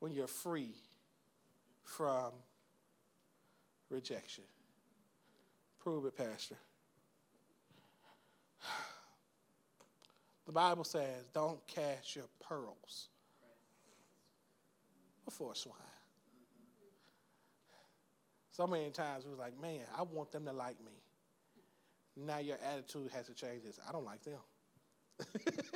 when 0.00 0.12
you're 0.12 0.26
free 0.26 0.74
from 1.82 2.32
rejection. 3.88 4.44
Prove 5.78 6.04
it, 6.04 6.16
Pastor. 6.16 6.56
The 10.46 10.54
Bible 10.54 10.82
says, 10.82 11.26
don't 11.32 11.64
cast 11.68 12.16
your 12.16 12.24
pearls 12.40 13.06
before 15.24 15.54
swine. 15.54 15.76
So 18.50 18.66
many 18.66 18.90
times 18.90 19.26
it 19.26 19.30
was 19.30 19.38
like, 19.38 19.60
man, 19.62 19.82
I 19.96 20.02
want 20.02 20.32
them 20.32 20.46
to 20.46 20.52
like 20.52 20.80
me. 20.84 20.90
Now 22.16 22.38
your 22.38 22.56
attitude 22.68 23.12
has 23.14 23.26
to 23.26 23.34
change 23.34 23.62
this. 23.62 23.78
I 23.88 23.92
don't 23.92 24.04
like 24.04 24.24
them. 24.24 24.40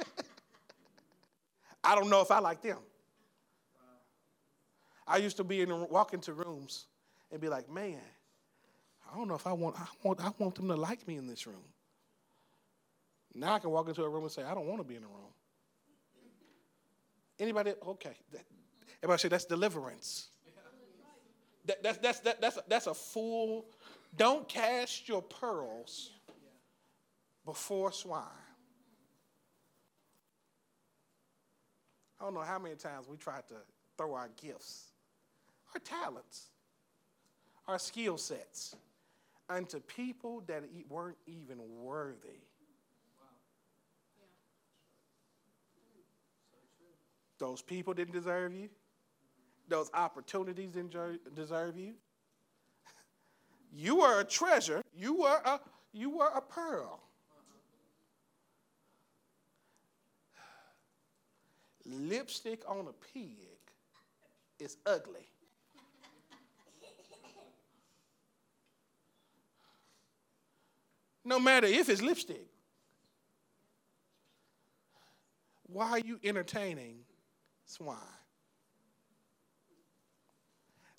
I 1.85 1.94
don't 1.94 2.11
know 2.11 2.20
if 2.20 2.31
I 2.31 2.38
like 2.38 2.62
them. 2.62 2.79
I 5.07 5.18
used 5.18 5.37
to 5.37 5.44
be 5.44 5.61
in 5.61 5.88
walk 5.88 6.14
into 6.14 6.33
rooms 6.33 6.87
and 7.31 7.40
be 7.40 7.49
like, 7.49 7.70
man, 7.70 8.01
I 9.12 9.16
don't 9.16 9.29
know 9.29 9.35
if 9.35 9.47
I 9.47 9.53
want 9.53 9.77
I 9.79 9.87
want 10.03 10.25
I 10.25 10.31
want 10.38 10.55
them 10.55 10.68
to 10.68 10.77
like 10.77 11.07
me 11.07 11.16
in 11.16 11.27
this 11.27 11.47
room. 11.47 11.64
Now 13.35 13.55
I 13.55 13.59
can 13.59 13.70
walk 13.70 13.88
into 13.88 14.03
a 14.03 14.09
room 14.09 14.23
and 14.23 14.33
say, 14.33 14.44
I 14.44 14.55
don't 14.55 14.66
want 14.66 14.81
to 14.81 14.85
be 14.85 14.97
in 14.97 15.03
a 15.03 15.07
room. 15.07 15.33
Anybody? 17.38 17.73
Okay. 17.87 18.12
Everybody 19.03 19.20
say 19.20 19.29
that's 19.29 19.44
deliverance. 19.44 20.29
That, 21.66 21.83
that's, 21.83 21.99
that's, 21.99 22.20
that, 22.20 22.40
that's, 22.40 22.59
that's 22.68 22.87
a 22.87 22.94
fool. 22.94 23.66
don't 24.16 24.47
cast 24.49 25.09
your 25.09 25.23
pearls 25.23 26.11
before 27.44 27.90
swine. 27.90 28.23
I 32.25 32.27
don't 32.29 32.37
know 32.37 32.41
how 32.41 32.59
many 32.59 32.75
times 32.75 33.07
we 33.07 33.19
tried 33.19 33.47
to 33.49 33.57
throw 33.99 34.15
our 34.15 34.31
gifts, 34.41 34.93
our 35.75 35.81
talents, 35.81 36.49
our 37.69 37.79
skill 37.79 38.17
sets 38.17 38.75
unto 39.51 39.79
people 39.79 40.43
that 40.47 40.63
weren't 40.89 41.19
even 41.27 41.59
worthy. 41.83 42.41
Those 47.39 47.61
people 47.61 47.93
didn't 47.93 48.15
deserve 48.15 48.55
you. 48.55 48.71
Those 49.69 49.91
opportunities 49.93 50.71
didn't 50.71 50.95
deserve 51.35 51.77
you. 51.77 51.93
You 53.77 53.97
were 53.97 54.21
a 54.21 54.25
treasure. 54.25 54.81
You 54.97 55.21
were 55.21 55.43
a, 55.45 55.61
you 55.93 56.09
were 56.09 56.31
a 56.35 56.41
pearl. 56.41 57.04
Lipstick 61.87 62.62
on 62.68 62.88
a 62.88 62.92
pig 63.12 63.37
is 64.59 64.77
ugly. 64.87 65.29
No 71.25 71.38
matter 71.38 71.66
if 71.66 71.88
it's 71.88 72.03
lipstick. 72.03 72.47
Why 75.66 75.90
are 75.90 75.99
you 75.99 76.20
entertaining 76.23 76.99
swine? 77.64 77.97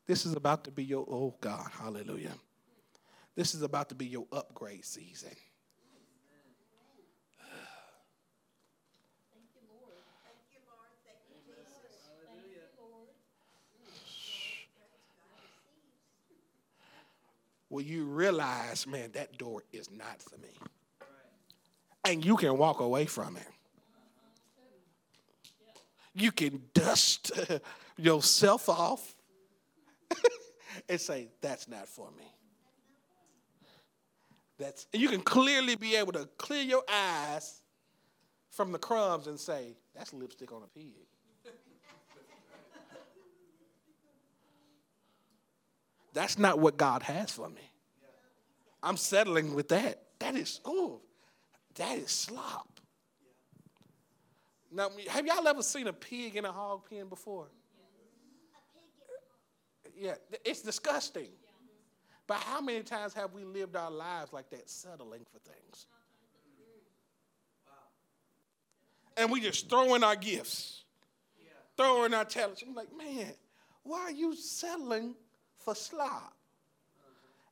This 0.07 0.25
is 0.25 0.33
about 0.33 0.63
to 0.65 0.71
be 0.71 0.83
your, 0.83 1.05
oh 1.09 1.35
God, 1.39 1.69
hallelujah. 1.79 2.33
This 3.35 3.55
is 3.55 3.61
about 3.61 3.89
to 3.89 3.95
be 3.95 4.05
your 4.05 4.25
upgrade 4.31 4.85
season. 4.85 5.31
Well, 17.69 17.83
you 17.83 18.05
realize, 18.05 18.85
man, 18.85 19.11
that 19.13 19.37
door 19.37 19.63
is 19.71 19.89
not 19.91 20.21
for 20.21 20.37
me. 20.37 20.49
And 22.03 22.23
you 22.23 22.37
can 22.37 22.57
walk 22.57 22.79
away 22.79 23.05
from 23.05 23.35
it. 23.37 23.47
You 26.13 26.31
can 26.31 26.61
dust 26.73 27.31
yourself 27.97 28.69
off 28.69 29.15
and 30.89 31.01
say, 31.01 31.29
that's 31.41 31.67
not 31.67 31.87
for 31.87 32.09
me. 32.17 32.23
That's 34.57 34.87
you 34.93 35.09
can 35.09 35.21
clearly 35.21 35.75
be 35.75 35.95
able 35.95 36.13
to 36.13 36.29
clear 36.37 36.63
your 36.63 36.83
eyes 36.89 37.61
from 38.51 38.71
the 38.71 38.79
crumbs 38.79 39.27
and 39.27 39.37
say, 39.37 39.75
that's 39.93 40.13
lipstick 40.13 40.53
on 40.53 40.61
a 40.63 40.67
pig. 40.67 40.93
That's 46.15 46.39
not 46.39 46.57
what 46.57 46.77
God 46.77 47.03
has 47.03 47.29
for 47.29 47.49
me. 47.49 47.69
I'm 48.81 48.97
settling 48.97 49.53
with 49.53 49.69
that. 49.69 50.01
That 50.19 50.35
is, 50.35 50.61
oh, 50.65 51.01
that 51.75 51.97
is 51.97 52.09
slop. 52.09 52.79
Now, 54.71 54.89
have 55.09 55.25
y'all 55.25 55.47
ever 55.47 55.61
seen 55.61 55.87
a 55.87 55.93
pig 55.93 56.37
in 56.37 56.45
a 56.45 56.51
hog 56.51 56.89
pen 56.89 57.07
before? 57.07 57.47
Yeah, 59.97 60.15
it's 60.43 60.61
disgusting. 60.61 61.29
But 62.27 62.37
how 62.37 62.61
many 62.61 62.81
times 62.81 63.13
have 63.13 63.33
we 63.33 63.43
lived 63.43 63.75
our 63.75 63.91
lives 63.91 64.33
like 64.33 64.49
that, 64.49 64.69
settling 64.69 65.25
for 65.31 65.39
things? 65.39 65.85
And 69.17 69.31
we 69.31 69.39
just 69.41 69.69
throw 69.69 69.95
in 69.95 70.03
our 70.03 70.15
gifts, 70.15 70.83
throw 71.77 72.03
in 72.05 72.13
our 72.13 72.25
talents. 72.25 72.63
I'm 72.65 72.73
like, 72.73 72.95
man, 72.97 73.33
why 73.83 73.99
are 73.99 74.11
you 74.11 74.35
settling 74.35 75.15
for 75.65 75.75
slop? 75.75 76.33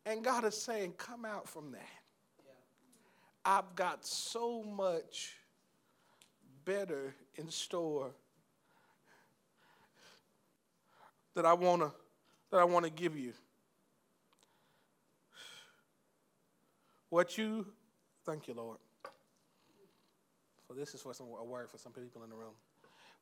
And 0.05 0.23
God 0.23 0.45
is 0.45 0.55
saying, 0.55 0.93
come 0.97 1.25
out 1.25 1.49
from 1.49 1.71
that. 1.71 1.81
I've 3.43 3.75
got 3.75 4.05
so 4.05 4.63
much 4.63 5.33
better 6.63 7.13
in 7.35 7.49
store 7.49 8.11
that 11.35 11.45
I 11.45 11.53
wanna 11.53 11.91
that 12.51 12.59
I 12.59 12.65
want 12.65 12.85
to 12.85 12.91
give 12.91 13.17
you. 13.17 13.33
What 17.09 17.35
you, 17.35 17.65
thank 18.25 18.47
you, 18.47 18.53
Lord. 18.53 18.77
So 20.67 20.75
this 20.75 20.93
is 20.93 21.01
for 21.01 21.15
some, 21.15 21.27
a 21.39 21.43
word 21.43 21.71
for 21.71 21.79
some 21.79 21.91
people 21.91 22.23
in 22.23 22.29
the 22.29 22.35
room. 22.35 22.53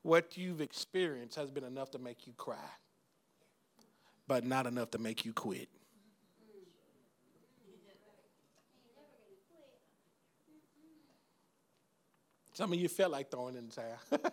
What 0.02 0.38
you've 0.38 0.60
experienced 0.60 1.38
has 1.38 1.50
been 1.50 1.64
enough 1.64 1.92
to 1.92 2.00
make 2.00 2.28
you 2.28 2.34
cry, 2.36 2.58
but 4.28 4.46
not 4.46 4.68
enough 4.68 4.92
to 4.92 4.98
make 4.98 5.26
you 5.26 5.34
quit. 5.34 5.70
Some 12.54 12.74
of 12.74 12.80
you 12.80 12.90
felt 12.90 13.12
like 13.12 13.32
throwing 13.32 13.56
in 13.56 13.70
the 13.70 13.76
towel. 13.76 14.22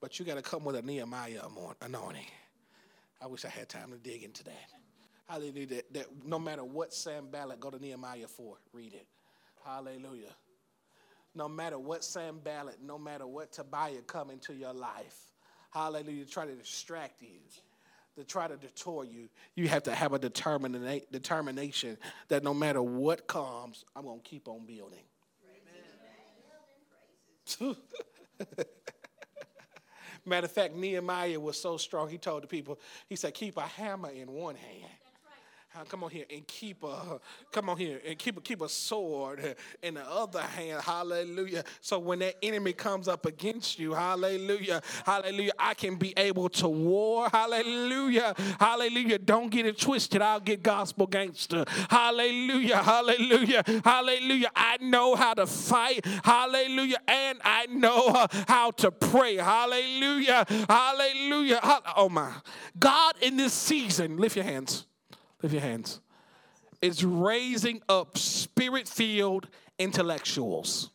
but 0.00 0.18
you 0.18 0.24
got 0.24 0.36
to 0.36 0.42
come 0.42 0.64
with 0.64 0.74
a 0.76 0.82
Nehemiah 0.82 1.42
anointing. 1.82 2.26
I 3.20 3.26
wish 3.26 3.44
I 3.44 3.48
had 3.48 3.68
time 3.68 3.92
to 3.92 3.98
dig 3.98 4.22
into 4.22 4.42
that. 4.44 4.70
Hallelujah. 5.28 5.66
That, 5.66 5.92
that 5.94 6.06
no 6.24 6.38
matter 6.38 6.64
what 6.64 6.92
Sanballat, 6.92 7.60
go 7.60 7.70
to 7.70 7.78
Nehemiah 7.78 8.26
4, 8.26 8.56
read 8.72 8.94
it. 8.94 9.06
Hallelujah. 9.64 10.34
No 11.34 11.48
matter 11.48 11.78
what 11.78 12.02
Sanballat, 12.02 12.78
no 12.82 12.98
matter 12.98 13.26
what 13.26 13.52
Tobiah 13.52 14.02
come 14.06 14.30
into 14.30 14.54
your 14.54 14.72
life, 14.72 15.29
hallelujah, 15.70 16.24
to 16.24 16.30
try 16.30 16.46
to 16.46 16.54
distract 16.54 17.22
you, 17.22 17.38
to 18.16 18.24
try 18.24 18.48
to 18.48 18.56
detour 18.56 19.04
you, 19.04 19.28
you 19.54 19.68
have 19.68 19.82
to 19.84 19.94
have 19.94 20.12
a 20.12 20.18
determina- 20.18 21.04
determination 21.10 21.96
that 22.28 22.42
no 22.42 22.52
matter 22.52 22.82
what 22.82 23.26
comes, 23.26 23.84
I'm 23.94 24.04
going 24.04 24.20
to 24.20 24.28
keep 24.28 24.48
on 24.48 24.66
building. 24.66 25.04
Matter 30.26 30.44
of 30.44 30.52
fact, 30.52 30.74
Nehemiah 30.74 31.40
was 31.40 31.60
so 31.60 31.76
strong, 31.76 32.08
he 32.08 32.18
told 32.18 32.42
the 32.42 32.46
people, 32.46 32.78
he 33.08 33.16
said, 33.16 33.34
keep 33.34 33.56
a 33.56 33.62
hammer 33.62 34.10
in 34.10 34.30
one 34.30 34.54
hand 34.54 34.92
Uh, 35.74 35.84
come 35.84 36.02
on 36.02 36.10
here 36.10 36.24
and 36.34 36.44
keep 36.48 36.82
a 36.82 37.20
come 37.52 37.68
on 37.68 37.76
here 37.76 38.00
and 38.04 38.18
keep 38.18 38.36
a 38.36 38.40
keep 38.40 38.60
a 38.60 38.68
sword 38.68 39.56
in 39.82 39.94
the 39.94 40.04
other 40.04 40.42
hand. 40.42 40.82
Hallelujah. 40.82 41.62
So 41.80 41.98
when 41.98 42.18
that 42.20 42.36
enemy 42.42 42.72
comes 42.72 43.06
up 43.06 43.24
against 43.24 43.78
you 43.78 43.94
hallelujah 43.94 44.82
hallelujah 45.06 45.52
i 45.58 45.74
can 45.74 45.94
be 45.96 46.12
able 46.16 46.48
to 46.48 46.68
war. 46.68 47.28
Hallelujah. 47.32 48.34
Hallelujah. 48.58 49.18
Don't 49.18 49.50
get 49.50 49.66
it 49.66 49.78
twisted. 49.78 50.22
I'll 50.22 50.40
get 50.40 50.62
gospel 50.62 51.06
gangster. 51.06 51.64
Hallelujah. 51.88 52.82
Hallelujah. 52.82 53.62
Hallelujah. 53.84 54.50
I 54.54 54.78
know 54.80 55.14
how 55.14 55.34
to 55.34 55.46
fight. 55.46 56.04
Hallelujah. 56.24 56.98
And 57.06 57.38
i 57.44 57.66
know 57.66 58.08
uh, 58.08 58.26
how 58.48 58.70
to 58.72 58.90
pray. 58.90 59.36
Hallelujah. 59.36 60.44
Hallelujah. 60.68 61.60
Oh 61.96 62.08
my. 62.08 62.32
God 62.78 63.14
in 63.20 63.36
this 63.36 63.52
season 63.52 64.16
lift 64.16 64.36
your 64.36 64.44
hands 64.44 64.86
Lift 65.42 65.52
your 65.54 65.62
hands. 65.62 66.00
It's 66.82 67.02
raising 67.02 67.82
up 67.88 68.16
spirit 68.16 68.88
filled 68.88 69.48
intellectuals 69.78 70.90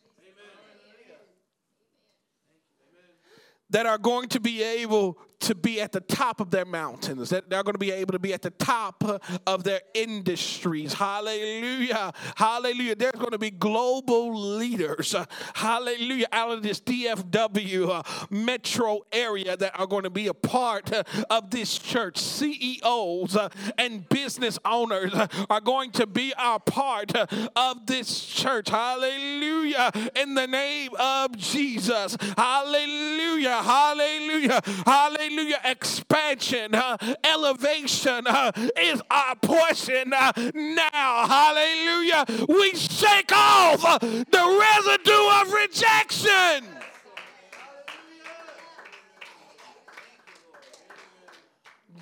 that 3.70 3.86
are 3.86 3.98
going 3.98 4.28
to 4.30 4.40
be 4.40 4.62
able 4.62 5.18
to 5.40 5.54
be 5.54 5.80
at 5.80 5.92
the 5.92 6.00
top 6.00 6.40
of 6.40 6.50
their 6.50 6.64
mountains, 6.64 7.30
that 7.30 7.50
they're 7.50 7.62
going 7.62 7.74
to 7.74 7.78
be 7.78 7.90
able 7.90 8.12
to 8.12 8.18
be 8.18 8.32
at 8.32 8.42
the 8.42 8.50
top 8.50 9.04
of 9.46 9.64
their 9.64 9.80
industries. 9.94 10.94
Hallelujah. 10.94 12.12
Hallelujah. 12.36 12.94
There's 12.94 13.12
going 13.12 13.32
to 13.32 13.38
be 13.38 13.50
global 13.50 14.34
leaders, 14.34 15.14
hallelujah, 15.54 16.26
out 16.32 16.50
of 16.52 16.62
this 16.62 16.80
DFW 16.80 17.88
uh, 17.88 18.02
metro 18.30 19.02
area 19.12 19.56
that 19.56 19.78
are 19.78 19.86
going 19.86 20.04
to 20.04 20.10
be 20.10 20.28
a 20.28 20.34
part 20.34 20.92
uh, 20.92 21.04
of 21.30 21.50
this 21.50 21.78
church. 21.78 22.18
CEOs 22.18 23.36
uh, 23.36 23.48
and 23.78 24.08
business 24.08 24.58
owners 24.64 25.12
uh, 25.14 25.26
are 25.50 25.60
going 25.60 25.90
to 25.92 26.06
be 26.06 26.32
a 26.38 26.58
part 26.58 27.14
uh, 27.14 27.26
of 27.54 27.86
this 27.86 28.24
church. 28.24 28.68
Hallelujah. 28.68 29.90
In 30.14 30.34
the 30.34 30.46
name 30.46 30.90
of 30.98 31.36
Jesus. 31.36 32.16
Hallelujah. 32.36 33.62
Hallelujah. 33.62 34.62
Hallelujah 34.84 35.25
hallelujah, 35.28 35.60
expansion, 35.64 36.74
uh, 36.74 36.96
elevation 37.24 38.26
uh, 38.26 38.52
is 38.80 39.02
our 39.10 39.34
portion 39.36 40.12
uh, 40.12 40.32
now. 40.54 41.26
Hallelujah. 41.26 42.24
We 42.48 42.74
shake 42.74 43.32
off 43.32 44.00
the 44.00 44.58
residue 44.60 45.28
of 45.40 45.52
rejection. 45.52 46.72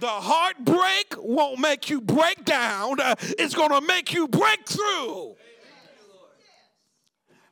The 0.01 0.07
heartbreak 0.09 1.15
won't 1.17 1.61
make 1.61 1.89
you 1.89 2.01
break 2.01 2.45
down, 2.45 3.01
uh, 3.01 3.15
it's 3.21 3.55
going 3.55 3.71
to 3.71 3.81
make 3.81 4.13
you 4.13 4.29
break 4.29 4.67
through. 4.67 5.37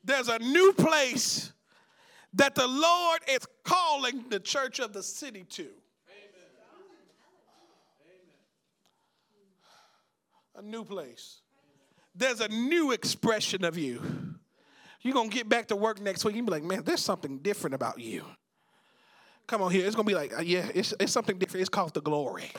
There's 0.05 0.29
a 0.29 0.39
new 0.41 0.73
place 0.73 1.52
that 2.35 2.55
the 2.55 2.67
Lord 2.67 3.21
is 3.29 3.41
calling 3.65 4.25
the 4.29 4.41
church 4.41 4.79
of 4.79 4.93
the 4.93 5.03
city 5.03 5.45
to. 5.51 5.63
Amen. 5.63 5.73
A 10.57 10.63
new 10.63 10.85
place. 10.85 11.41
There's 12.15 12.41
a 12.41 12.49
new 12.49 12.93
expression 12.93 13.65
of 13.65 13.79
you. 13.79 14.03
You're 15.01 15.15
going 15.15 15.31
to 15.31 15.37
get 15.37 15.49
back 15.49 15.69
to 15.69 15.77
work 15.77 16.01
next 16.01 16.25
week. 16.25 16.37
You'll 16.37 16.47
be 16.47 16.53
like, 16.53 16.63
man, 16.63 16.83
there's 16.85 17.01
something 17.01 17.39
different 17.39 17.75
about 17.75 17.99
you. 17.99 18.25
Come 19.47 19.63
on 19.63 19.73
here. 19.73 19.85
It's 19.87 19.97
going 19.97 20.07
to 20.07 20.11
be 20.11 20.15
like, 20.15 20.33
yeah, 20.45 20.69
it's, 20.75 20.95
it's 21.01 21.13
something 21.13 21.39
different. 21.39 21.63
It's 21.63 21.69
called 21.69 21.95
the 21.95 22.01
glory. 22.01 22.51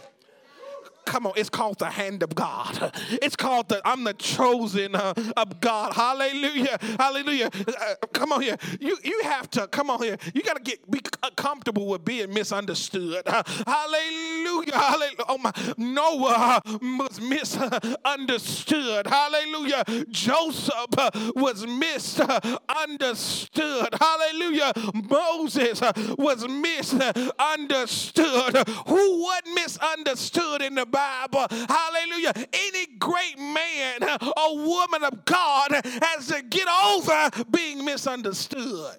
Come 1.06 1.28
on, 1.28 1.34
it's 1.36 1.49
called 1.49 1.80
the 1.80 1.89
hand 1.89 2.24
of 2.24 2.34
God. 2.36 2.91
It's 3.22 3.36
called 3.36 3.70
the 3.70 3.82
I'm 3.86 4.04
the 4.04 4.14
chosen 4.14 4.95
uh, 4.95 5.14
of 5.38 5.60
God. 5.60 5.93
Hallelujah, 5.93 6.78
hallelujah. 6.97 7.49
Uh, 7.54 7.95
come 8.14 8.32
on 8.32 8.41
here. 8.41 8.58
You 8.80 8.97
you 9.04 9.22
have 9.24 9.49
to 9.51 9.68
come 9.68 9.89
on 9.89 10.01
here. 10.01 10.18
You 10.34 10.41
got 10.43 10.58
to 10.58 10.64
get 10.64 10.89
be 10.89 11.01
comfortable 11.36 11.88
with 11.88 12.06
being 12.06 12.34
misunderstood. 12.34 13.24
Uh, 13.26 13.43
hallelujah, 13.66 14.74
hallelujah. 14.74 15.16
Oh 15.28 15.38
my, 15.38 15.51
Noah 15.78 16.62
was 16.82 17.20
misunderstood. 17.22 19.08
Hallelujah. 19.08 19.84
Joseph 20.10 20.97
uh, 20.97 21.12
was 21.36 21.66
misunderstood. 21.68 23.89
Hallelujah. 23.99 24.72
Moses 24.93 25.82
uh, 25.82 25.91
was 26.18 26.47
misunderstood. 26.47 28.56
Who 28.88 29.22
was 29.22 29.41
misunderstood 29.54 30.62
in 30.62 30.76
the 30.76 30.86
Bible. 30.94 31.48
Hallelujah. 31.50 32.32
Any 32.54 32.86
great 33.00 33.38
man 33.38 34.04
or 34.38 34.58
woman 34.58 35.04
of 35.04 35.26
God 35.26 35.72
has 35.74 36.28
to 36.28 36.41
get 36.44 36.68
over 36.68 37.44
being 37.52 37.84
misunderstood. 37.84 38.98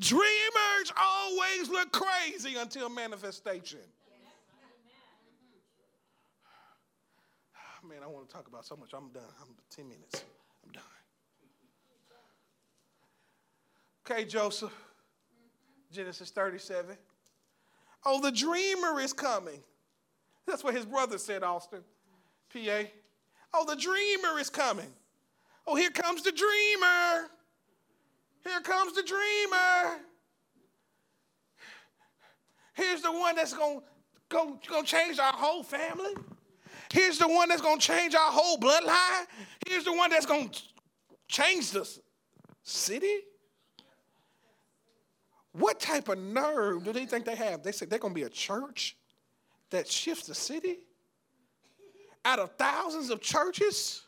Dreamers 0.00 0.92
always 1.00 1.68
look 1.68 1.92
crazy 1.92 2.56
until 2.56 2.88
manifestation. 2.88 3.78
Man, 7.88 7.98
I 8.02 8.06
want 8.06 8.28
to 8.28 8.34
talk 8.34 8.48
about 8.48 8.64
so 8.64 8.76
much. 8.76 8.90
I'm 8.94 9.10
done. 9.10 9.22
I'm 9.40 9.54
10 9.70 9.88
minutes. 9.88 10.24
I'm 10.64 10.72
done. 10.72 10.82
Okay, 14.08 14.24
Joseph. 14.24 14.72
Genesis 15.92 16.30
37. 16.30 16.96
Oh, 18.04 18.20
the 18.20 18.32
dreamer 18.32 19.00
is 19.00 19.12
coming. 19.12 19.62
That's 20.46 20.64
what 20.64 20.74
his 20.74 20.84
brother 20.84 21.18
said, 21.18 21.42
Austin, 21.42 21.80
PA. 22.52 22.82
Oh, 23.54 23.64
the 23.66 23.76
dreamer 23.76 24.38
is 24.40 24.50
coming. 24.50 24.92
Oh, 25.66 25.76
here 25.76 25.90
comes 25.90 26.22
the 26.22 26.32
dreamer. 26.32 27.28
Here 28.44 28.60
comes 28.60 28.94
the 28.94 29.02
dreamer. 29.02 30.00
Here's 32.74 33.02
the 33.02 33.12
one 33.12 33.36
that's 33.36 33.54
going 33.54 33.80
to 33.80 34.58
go, 34.68 34.82
change 34.82 35.18
our 35.18 35.32
whole 35.32 35.62
family. 35.62 36.14
Here's 36.92 37.18
the 37.18 37.28
one 37.28 37.48
that's 37.48 37.62
going 37.62 37.78
to 37.78 37.86
change 37.86 38.14
our 38.14 38.32
whole 38.32 38.58
bloodline. 38.58 39.26
Here's 39.66 39.84
the 39.84 39.92
one 39.92 40.10
that's 40.10 40.26
going 40.26 40.48
to 40.48 40.62
change 41.28 41.70
the 41.70 41.88
city. 42.64 43.20
What 45.52 45.80
type 45.80 46.08
of 46.08 46.18
nerve 46.18 46.84
do 46.84 46.92
they 46.92 47.06
think 47.06 47.24
they 47.24 47.36
have? 47.36 47.62
They 47.62 47.72
say 47.72 47.86
they're 47.86 47.98
going 47.98 48.14
to 48.14 48.20
be 48.20 48.26
a 48.26 48.30
church 48.30 48.96
that 49.70 49.88
shifts 49.88 50.26
the 50.26 50.34
city 50.34 50.78
out 52.24 52.38
of 52.38 52.52
thousands 52.56 53.10
of 53.10 53.20
churches 53.20 54.02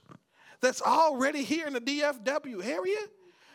that's 0.61 0.81
already 0.81 1.43
here 1.43 1.67
in 1.67 1.73
the 1.73 1.81
DFW 1.81 2.65
area. 2.65 2.99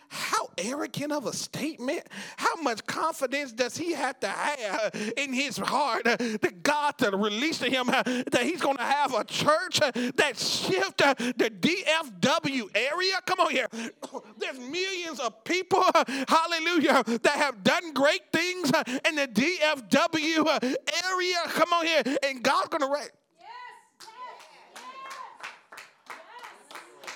How 0.09 0.49
arrogant 0.57 1.11
of 1.11 1.25
a 1.25 1.33
statement. 1.33 2.03
How 2.37 2.55
much 2.61 2.85
confidence 2.85 3.51
does 3.51 3.77
he 3.77 3.93
have 3.93 4.19
to 4.21 4.27
have 4.27 5.13
in 5.17 5.33
his 5.33 5.57
heart 5.57 6.03
that 6.03 6.63
God 6.63 6.97
to 6.99 7.15
release 7.15 7.59
to 7.59 7.69
him 7.69 7.87
that 7.87 8.41
he's 8.43 8.61
going 8.61 8.77
to 8.77 8.83
have 8.83 9.13
a 9.13 9.23
church 9.23 9.79
that 9.79 10.33
shift 10.37 10.97
the 10.97 11.51
DFW 11.59 12.69
area? 12.75 13.21
Come 13.25 13.39
on 13.39 13.51
here. 13.51 13.67
There's 14.37 14.59
millions 14.59 15.19
of 15.19 15.43
people, 15.43 15.83
hallelujah, 16.27 17.03
that 17.21 17.35
have 17.35 17.63
done 17.63 17.93
great 17.93 18.31
things 18.31 18.71
in 19.07 19.15
the 19.15 19.27
DFW 19.27 20.75
area. 21.05 21.37
Come 21.45 21.73
on 21.73 21.85
here. 21.85 22.03
And 22.23 22.43
God's 22.43 22.69
going 22.69 22.81
to 22.81 22.93
raise. 22.93 23.09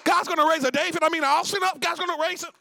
God's 0.03 0.27
going 0.27 0.39
to 0.39 0.47
raise 0.47 0.63
a 0.63 0.71
David. 0.71 1.01
I 1.01 1.09
mean, 1.09 1.23
Austin 1.23 1.63
up. 1.63 1.79
God's 1.79 1.99
going 1.99 2.15
to 2.15 2.21
raise 2.21 2.43
him. 2.43 2.51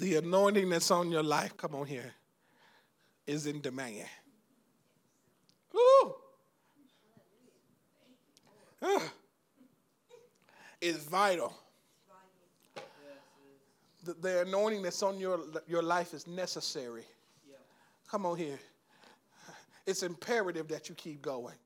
The 0.00 0.16
anointing 0.16 0.70
that's 0.70 0.90
on 0.90 1.10
your 1.10 1.22
life, 1.22 1.58
come 1.58 1.74
on 1.74 1.86
here, 1.86 2.14
is 3.26 3.44
in 3.44 3.60
demand. 3.60 4.06
Woo! 5.74 6.14
Uh, 8.80 9.00
it's 10.80 11.04
vital. 11.04 11.52
The, 14.02 14.14
the, 14.14 14.40
anointing 14.40 14.80
that's 14.80 15.02
on 15.02 15.20
your, 15.20 15.40
your 15.68 15.82
life 15.82 16.14
is 16.14 16.26
necessary. 16.26 17.04
Come 18.10 18.24
on 18.24 18.38
here. 18.38 18.58
It's 19.86 20.02
imperative 20.02 20.66
that 20.68 20.88
you 20.88 20.94
keep 20.94 21.20
going. 21.20 21.56